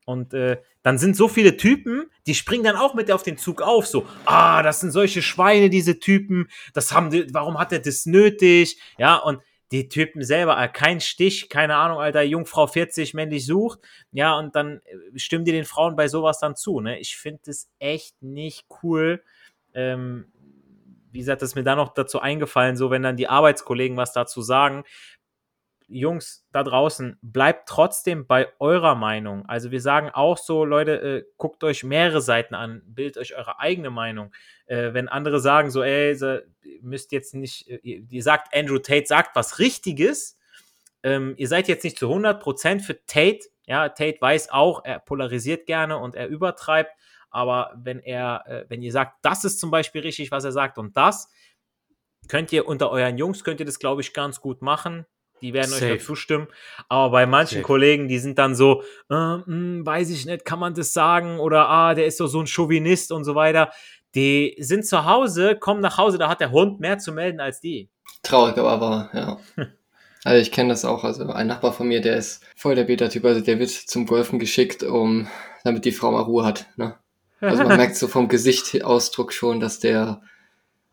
und 0.07 0.33
äh, 0.33 0.61
dann 0.83 0.97
sind 0.97 1.17
so 1.17 1.27
viele 1.27 1.57
Typen, 1.57 2.09
die 2.27 2.33
springen 2.33 2.63
dann 2.63 2.77
auch 2.77 2.93
mit 2.93 3.11
auf 3.11 3.23
den 3.23 3.37
Zug 3.37 3.61
auf. 3.61 3.85
So, 3.85 4.07
ah, 4.23 4.63
das 4.63 4.79
sind 4.79 4.91
solche 4.91 5.21
Schweine, 5.21 5.69
diese 5.69 5.99
Typen. 5.99 6.47
Das 6.73 6.93
haben 6.93 7.11
die, 7.11 7.27
warum 7.33 7.59
hat 7.59 7.73
er 7.73 7.79
das 7.79 8.05
nötig? 8.05 8.79
Ja, 8.97 9.17
und 9.17 9.41
die 9.73 9.89
Typen 9.89 10.23
selber, 10.23 10.57
äh, 10.63 10.69
kein 10.69 11.01
Stich, 11.01 11.49
keine 11.49 11.75
Ahnung, 11.75 11.99
Alter, 11.99 12.21
Jungfrau 12.21 12.67
40 12.67 13.13
männlich 13.15 13.45
sucht. 13.45 13.79
Ja, 14.13 14.39
und 14.39 14.55
dann 14.55 14.79
äh, 14.85 15.19
stimmen 15.19 15.43
die 15.43 15.51
den 15.51 15.65
Frauen 15.65 15.97
bei 15.97 16.07
sowas 16.07 16.39
dann 16.39 16.55
zu. 16.55 16.79
Ne? 16.79 16.99
Ich 16.99 17.17
finde 17.17 17.41
das 17.45 17.67
echt 17.79 18.21
nicht 18.21 18.65
cool. 18.81 19.21
Ähm, 19.73 20.31
wie 21.11 21.19
gesagt, 21.19 21.41
das 21.41 21.49
ist 21.49 21.55
mir 21.55 21.63
da 21.63 21.75
noch 21.75 21.93
dazu 21.93 22.21
eingefallen, 22.21 22.77
so 22.77 22.91
wenn 22.91 23.03
dann 23.03 23.17
die 23.17 23.27
Arbeitskollegen 23.27 23.97
was 23.97 24.13
dazu 24.13 24.41
sagen, 24.41 24.85
Jungs 25.87 26.45
da 26.51 26.63
draußen, 26.63 27.17
bleibt 27.21 27.69
trotzdem 27.69 28.27
bei 28.27 28.47
eurer 28.59 28.95
Meinung. 28.95 29.45
Also 29.47 29.71
wir 29.71 29.81
sagen 29.81 30.09
auch 30.09 30.37
so, 30.37 30.65
Leute, 30.65 31.01
äh, 31.01 31.23
guckt 31.37 31.63
euch 31.63 31.83
mehrere 31.83 32.21
Seiten 32.21 32.55
an, 32.55 32.81
bildet 32.85 33.17
euch 33.17 33.35
eure 33.35 33.59
eigene 33.59 33.89
Meinung. 33.89 34.33
Äh, 34.65 34.93
wenn 34.93 35.07
andere 35.07 35.39
sagen 35.39 35.71
so, 35.71 35.83
ey, 35.83 36.13
so, 36.15 36.39
müsst 36.81 37.11
jetzt 37.11 37.33
nicht, 37.35 37.69
äh, 37.69 38.03
ihr 38.09 38.23
sagt, 38.23 38.53
Andrew 38.55 38.79
Tate 38.79 39.07
sagt 39.07 39.35
was 39.35 39.59
Richtiges, 39.59 40.37
ähm, 41.03 41.35
ihr 41.37 41.47
seid 41.47 41.67
jetzt 41.67 41.83
nicht 41.83 41.97
zu 41.97 42.07
100% 42.07 42.81
für 42.81 43.05
Tate, 43.05 43.47
ja, 43.65 43.89
Tate 43.89 44.17
weiß 44.19 44.49
auch, 44.49 44.83
er 44.83 44.99
polarisiert 44.99 45.65
gerne 45.67 45.97
und 45.97 46.15
er 46.15 46.27
übertreibt, 46.27 46.91
aber 47.29 47.73
wenn 47.77 47.99
er, 47.99 48.43
äh, 48.47 48.65
wenn 48.67 48.81
ihr 48.81 48.91
sagt, 48.91 49.17
das 49.21 49.45
ist 49.45 49.59
zum 49.59 49.71
Beispiel 49.71 50.01
richtig, 50.01 50.31
was 50.31 50.43
er 50.43 50.51
sagt 50.51 50.77
und 50.77 50.97
das, 50.97 51.29
könnt 52.27 52.51
ihr 52.51 52.67
unter 52.67 52.91
euren 52.91 53.17
Jungs, 53.17 53.43
könnt 53.43 53.61
ihr 53.61 53.65
das, 53.65 53.79
glaube 53.79 54.01
ich, 54.01 54.13
ganz 54.13 54.41
gut 54.41 54.61
machen 54.61 55.05
die 55.41 55.53
werden 55.53 55.69
Safe. 55.69 55.85
euch 55.85 55.99
dazu 55.99 56.15
stimmen. 56.15 56.47
Aber 56.89 57.11
bei 57.11 57.25
manchen 57.25 57.55
Safe. 57.55 57.63
Kollegen, 57.63 58.07
die 58.07 58.19
sind 58.19 58.37
dann 58.37 58.55
so, 58.55 58.81
äh, 59.09 59.13
mh, 59.13 59.43
hm, 59.45 59.85
weiß 59.85 60.09
ich 60.09 60.25
nicht, 60.25 60.45
kann 60.45 60.59
man 60.59 60.73
das 60.73 60.93
sagen? 60.93 61.39
Oder 61.39 61.69
ah, 61.69 61.93
der 61.93 62.05
ist 62.05 62.19
doch 62.19 62.27
so 62.27 62.39
ein 62.39 62.47
Chauvinist 62.47 63.11
und 63.11 63.23
so 63.23 63.35
weiter. 63.35 63.71
Die 64.15 64.55
sind 64.59 64.85
zu 64.85 65.05
Hause, 65.05 65.55
kommen 65.55 65.81
nach 65.81 65.97
Hause, 65.97 66.17
da 66.17 66.29
hat 66.29 66.39
der 66.39 66.51
Hund 66.51 66.79
mehr 66.79 66.97
zu 66.97 67.11
melden 67.11 67.39
als 67.39 67.59
die. 67.59 67.89
Traurig, 68.23 68.57
aber 68.57 68.81
wahr, 68.81 69.09
ja. 69.13 69.37
Also 70.23 70.41
ich 70.41 70.51
kenne 70.51 70.69
das 70.69 70.83
auch. 70.83 71.03
Also 71.03 71.29
ein 71.29 71.47
Nachbar 71.47 71.71
von 71.71 71.87
mir, 71.87 72.01
der 72.01 72.17
ist 72.17 72.43
voll 72.55 72.75
der 72.75 72.83
Beta-Typ. 72.83 73.23
Also 73.23 73.41
der 73.41 73.59
wird 73.59 73.69
zum 73.69 74.05
Golfen 74.05 74.39
geschickt, 74.39 74.83
um 74.83 75.27
damit 75.63 75.85
die 75.85 75.91
Frau 75.91 76.11
mal 76.11 76.21
Ruhe 76.21 76.43
hat. 76.43 76.65
Ne? 76.75 76.95
Also 77.39 77.63
man 77.63 77.77
merkt 77.77 77.95
so 77.95 78.07
vom 78.07 78.27
Gesichtsausdruck 78.27 79.31
schon, 79.31 79.59
dass 79.59 79.79
der 79.79 80.21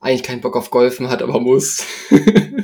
eigentlich 0.00 0.22
keinen 0.22 0.40
Bock 0.40 0.56
auf 0.56 0.70
Golfen 0.70 1.08
hat, 1.08 1.22
aber 1.22 1.40
muss. 1.40 1.84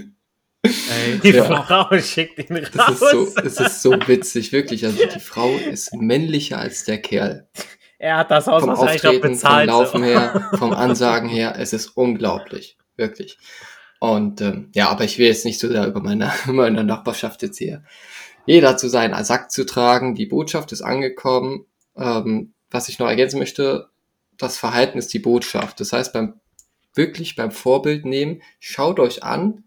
Die 1.18 1.30
ja. 1.30 1.62
Frau 1.62 1.98
schickt 1.98 2.38
ihn 2.38 2.56
raus. 2.56 2.68
Es 2.88 3.02
ist, 3.02 3.10
so, 3.10 3.42
es 3.42 3.60
ist 3.60 3.82
so 3.82 3.92
witzig, 4.06 4.52
wirklich. 4.52 4.84
Also 4.84 4.98
die 5.06 5.20
Frau 5.20 5.54
ist 5.56 5.94
männlicher 5.94 6.58
als 6.58 6.84
der 6.84 7.00
Kerl. 7.02 7.48
Er 7.98 8.16
hat 8.16 8.30
das 8.30 8.46
Haus 8.46 8.62
vom 8.62 8.70
Auftreten, 8.70 9.20
bezahlt. 9.20 9.70
Vom 9.70 9.78
Laufen 9.78 10.02
her, 10.02 10.50
vom 10.58 10.72
Ansagen 10.72 11.28
her, 11.28 11.54
es 11.58 11.72
ist 11.72 11.88
unglaublich, 11.88 12.78
wirklich. 12.96 13.38
Und 13.98 14.40
ähm, 14.40 14.70
ja, 14.74 14.88
aber 14.88 15.04
ich 15.04 15.18
will 15.18 15.26
jetzt 15.26 15.44
nicht 15.44 15.60
so 15.60 15.70
da 15.70 15.86
über 15.86 16.00
meine, 16.00 16.32
meine 16.46 16.82
Nachbarschaft 16.82 17.42
jetzt 17.42 17.58
hier. 17.58 17.84
Jeder 18.46 18.78
zu 18.78 18.88
seinen 18.88 19.22
Sack 19.24 19.50
zu 19.50 19.66
tragen, 19.66 20.14
die 20.14 20.26
Botschaft 20.26 20.72
ist 20.72 20.80
angekommen. 20.80 21.66
Ähm, 21.96 22.54
was 22.70 22.88
ich 22.88 22.98
noch 22.98 23.08
ergänzen 23.08 23.38
möchte, 23.38 23.90
das 24.38 24.56
Verhalten 24.56 24.98
ist 24.98 25.12
die 25.12 25.18
Botschaft. 25.18 25.80
Das 25.80 25.92
heißt, 25.92 26.14
beim 26.14 26.40
wirklich 26.94 27.36
beim 27.36 27.50
Vorbild 27.50 28.04
nehmen, 28.04 28.42
schaut 28.58 28.98
euch 28.98 29.22
an, 29.22 29.64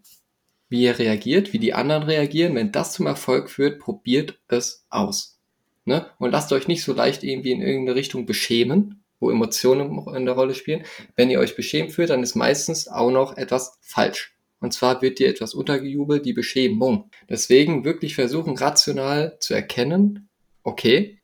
wie 0.74 0.82
ihr 0.82 0.98
reagiert, 0.98 1.52
wie 1.52 1.60
die 1.60 1.72
anderen 1.72 2.02
reagieren. 2.02 2.56
Wenn 2.56 2.72
das 2.72 2.94
zum 2.94 3.06
Erfolg 3.06 3.48
führt, 3.48 3.78
probiert 3.78 4.40
es 4.48 4.84
aus. 4.90 5.38
Ne? 5.84 6.06
Und 6.18 6.32
lasst 6.32 6.52
euch 6.52 6.66
nicht 6.66 6.82
so 6.82 6.92
leicht 6.92 7.22
irgendwie 7.22 7.52
in 7.52 7.62
irgendeine 7.62 7.94
Richtung 7.94 8.26
beschämen, 8.26 9.04
wo 9.20 9.30
Emotionen 9.30 10.04
in 10.16 10.26
der 10.26 10.34
Rolle 10.34 10.54
spielen. 10.54 10.82
Wenn 11.14 11.30
ihr 11.30 11.38
euch 11.38 11.54
beschämt 11.54 11.92
fühlt, 11.92 12.10
dann 12.10 12.24
ist 12.24 12.34
meistens 12.34 12.88
auch 12.88 13.12
noch 13.12 13.36
etwas 13.36 13.78
falsch. 13.82 14.34
Und 14.58 14.72
zwar 14.72 15.00
wird 15.00 15.20
dir 15.20 15.28
etwas 15.28 15.54
untergejubelt, 15.54 16.26
die 16.26 16.32
Beschämung. 16.32 17.08
Deswegen 17.28 17.84
wirklich 17.84 18.16
versuchen, 18.16 18.56
rational 18.56 19.36
zu 19.38 19.54
erkennen, 19.54 20.28
okay, 20.64 21.20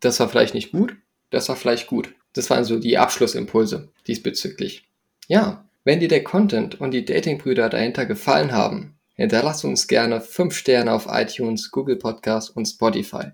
das 0.00 0.18
war 0.18 0.30
vielleicht 0.30 0.54
nicht 0.54 0.72
gut, 0.72 0.96
das 1.28 1.50
war 1.50 1.56
vielleicht 1.56 1.88
gut. 1.88 2.14
Das 2.32 2.48
waren 2.48 2.64
so 2.64 2.78
die 2.78 2.96
Abschlussimpulse 2.96 3.92
diesbezüglich. 4.06 4.88
Ja, 5.28 5.68
wenn 5.84 6.00
dir 6.00 6.08
der 6.08 6.24
Content 6.24 6.80
und 6.80 6.92
die 6.92 7.04
Datingbrüder 7.04 7.68
dahinter 7.68 8.06
gefallen 8.06 8.52
haben, 8.52 8.93
Hinterlass 9.14 9.64
uns 9.64 9.86
gerne 9.86 10.20
5 10.20 10.56
Sterne 10.56 10.92
auf 10.92 11.06
iTunes, 11.08 11.70
Google 11.70 11.96
Podcast 11.96 12.56
und 12.56 12.66
Spotify. 12.66 13.32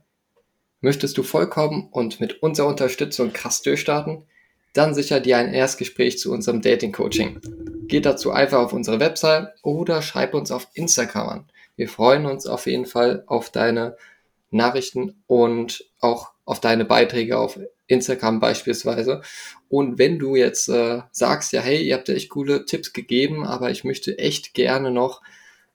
Möchtest 0.82 1.16
du 1.16 1.22
vollkommen 1.22 1.88
und 1.90 2.20
mit 2.20 2.42
unserer 2.42 2.68
Unterstützung 2.68 3.32
krass 3.32 3.62
durchstarten? 3.62 4.24
Dann 4.74 4.94
sicher 4.94 5.20
dir 5.20 5.38
ein 5.38 5.52
Erstgespräch 5.54 6.18
zu 6.18 6.32
unserem 6.32 6.60
Dating 6.60 6.92
Coaching. 6.92 7.40
Geh 7.88 8.00
dazu 8.00 8.30
einfach 8.30 8.58
auf 8.58 8.74
unsere 8.74 9.00
Website 9.00 9.48
oder 9.62 10.02
schreib 10.02 10.34
uns 10.34 10.50
auf 10.50 10.68
Instagram 10.74 11.28
an. 11.28 11.44
Wir 11.76 11.88
freuen 11.88 12.26
uns 12.26 12.46
auf 12.46 12.66
jeden 12.66 12.86
Fall 12.86 13.24
auf 13.26 13.50
deine 13.50 13.96
Nachrichten 14.50 15.22
und 15.26 15.86
auch 16.00 16.32
auf 16.44 16.60
deine 16.60 16.84
Beiträge 16.84 17.38
auf 17.38 17.58
Instagram 17.86 18.38
beispielsweise. 18.38 19.22
Und 19.68 19.98
wenn 19.98 20.18
du 20.18 20.36
jetzt 20.36 20.68
äh, 20.68 21.00
sagst, 21.10 21.52
ja, 21.52 21.62
hey, 21.62 21.82
ihr 21.82 21.94
habt 21.94 22.08
ja 22.08 22.14
echt 22.14 22.28
coole 22.28 22.66
Tipps 22.66 22.92
gegeben, 22.92 23.46
aber 23.46 23.70
ich 23.70 23.82
möchte 23.84 24.18
echt 24.18 24.52
gerne 24.52 24.90
noch 24.90 25.22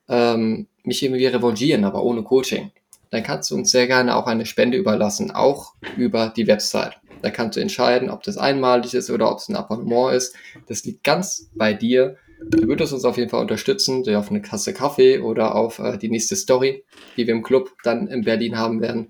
ähm, 0.07 0.67
mich 0.83 1.03
irgendwie 1.03 1.25
revanchieren, 1.25 1.83
aber 1.83 2.03
ohne 2.03 2.23
Coaching, 2.23 2.71
dann 3.11 3.23
kannst 3.23 3.51
du 3.51 3.55
uns 3.55 3.71
sehr 3.71 3.87
gerne 3.87 4.15
auch 4.15 4.27
eine 4.27 4.45
Spende 4.45 4.77
überlassen, 4.77 5.31
auch 5.31 5.73
über 5.97 6.33
die 6.35 6.47
Website. 6.47 6.99
Da 7.21 7.29
kannst 7.31 7.55
du 7.55 7.61
entscheiden, 7.61 8.09
ob 8.09 8.23
das 8.23 8.37
einmalig 8.37 8.93
ist 8.93 9.09
oder 9.09 9.31
ob 9.31 9.39
es 9.39 9.49
ein 9.49 9.55
Abonnement 9.55 10.13
ist. 10.13 10.35
Das 10.67 10.83
liegt 10.83 11.03
ganz 11.03 11.49
bei 11.55 11.73
dir. 11.73 12.17
Du 12.41 12.67
würdest 12.67 12.93
uns 12.93 13.05
auf 13.05 13.17
jeden 13.17 13.29
Fall 13.29 13.41
unterstützen, 13.41 14.03
durch 14.03 14.17
auf 14.17 14.29
eine 14.29 14.41
Kasse 14.41 14.73
Kaffee 14.73 15.19
oder 15.19 15.55
auf 15.55 15.79
äh, 15.79 15.97
die 15.97 16.09
nächste 16.09 16.35
Story, 16.35 16.83
die 17.15 17.25
wir 17.25 17.33
im 17.33 17.41
Club 17.43 17.71
dann 17.83 18.07
in 18.07 18.23
Berlin 18.23 18.57
haben 18.57 18.81
werden. 18.81 19.09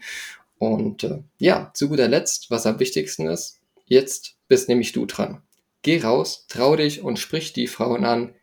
Und 0.58 1.04
äh, 1.04 1.24
ja, 1.40 1.72
zu 1.74 1.90
guter 1.90 2.08
Letzt, 2.08 2.52
was 2.52 2.66
am 2.66 2.80
wichtigsten 2.80 3.28
ist, 3.28 3.60
jetzt 3.86 4.36
bist 4.48 4.70
nämlich 4.70 4.92
du 4.92 5.06
dran. 5.06 5.42
Geh 5.82 6.02
raus, 6.02 6.46
trau 6.48 6.76
dich 6.76 7.04
und 7.04 7.20
sprich 7.20 7.54
die 7.54 7.68
Frauen 7.68 8.06
an, 8.06 8.36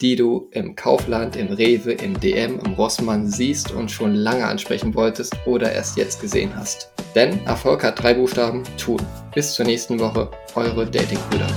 die 0.00 0.14
du 0.14 0.48
im 0.52 0.76
Kaufland, 0.76 1.34
im 1.34 1.48
Rewe, 1.48 1.92
im 1.92 2.18
DM, 2.18 2.60
im 2.60 2.74
Rossmann 2.74 3.26
siehst 3.26 3.72
und 3.72 3.90
schon 3.90 4.14
lange 4.14 4.46
ansprechen 4.46 4.94
wolltest 4.94 5.36
oder 5.44 5.72
erst 5.72 5.96
jetzt 5.96 6.20
gesehen 6.20 6.52
hast. 6.54 6.92
Denn 7.14 7.44
Erfolg 7.46 7.82
hat 7.82 8.00
drei 8.00 8.14
Buchstaben, 8.14 8.62
tun. 8.76 9.00
Bis 9.34 9.54
zur 9.54 9.66
nächsten 9.66 9.98
Woche, 9.98 10.30
eure 10.54 10.86
Datingbrüder. 10.86 11.48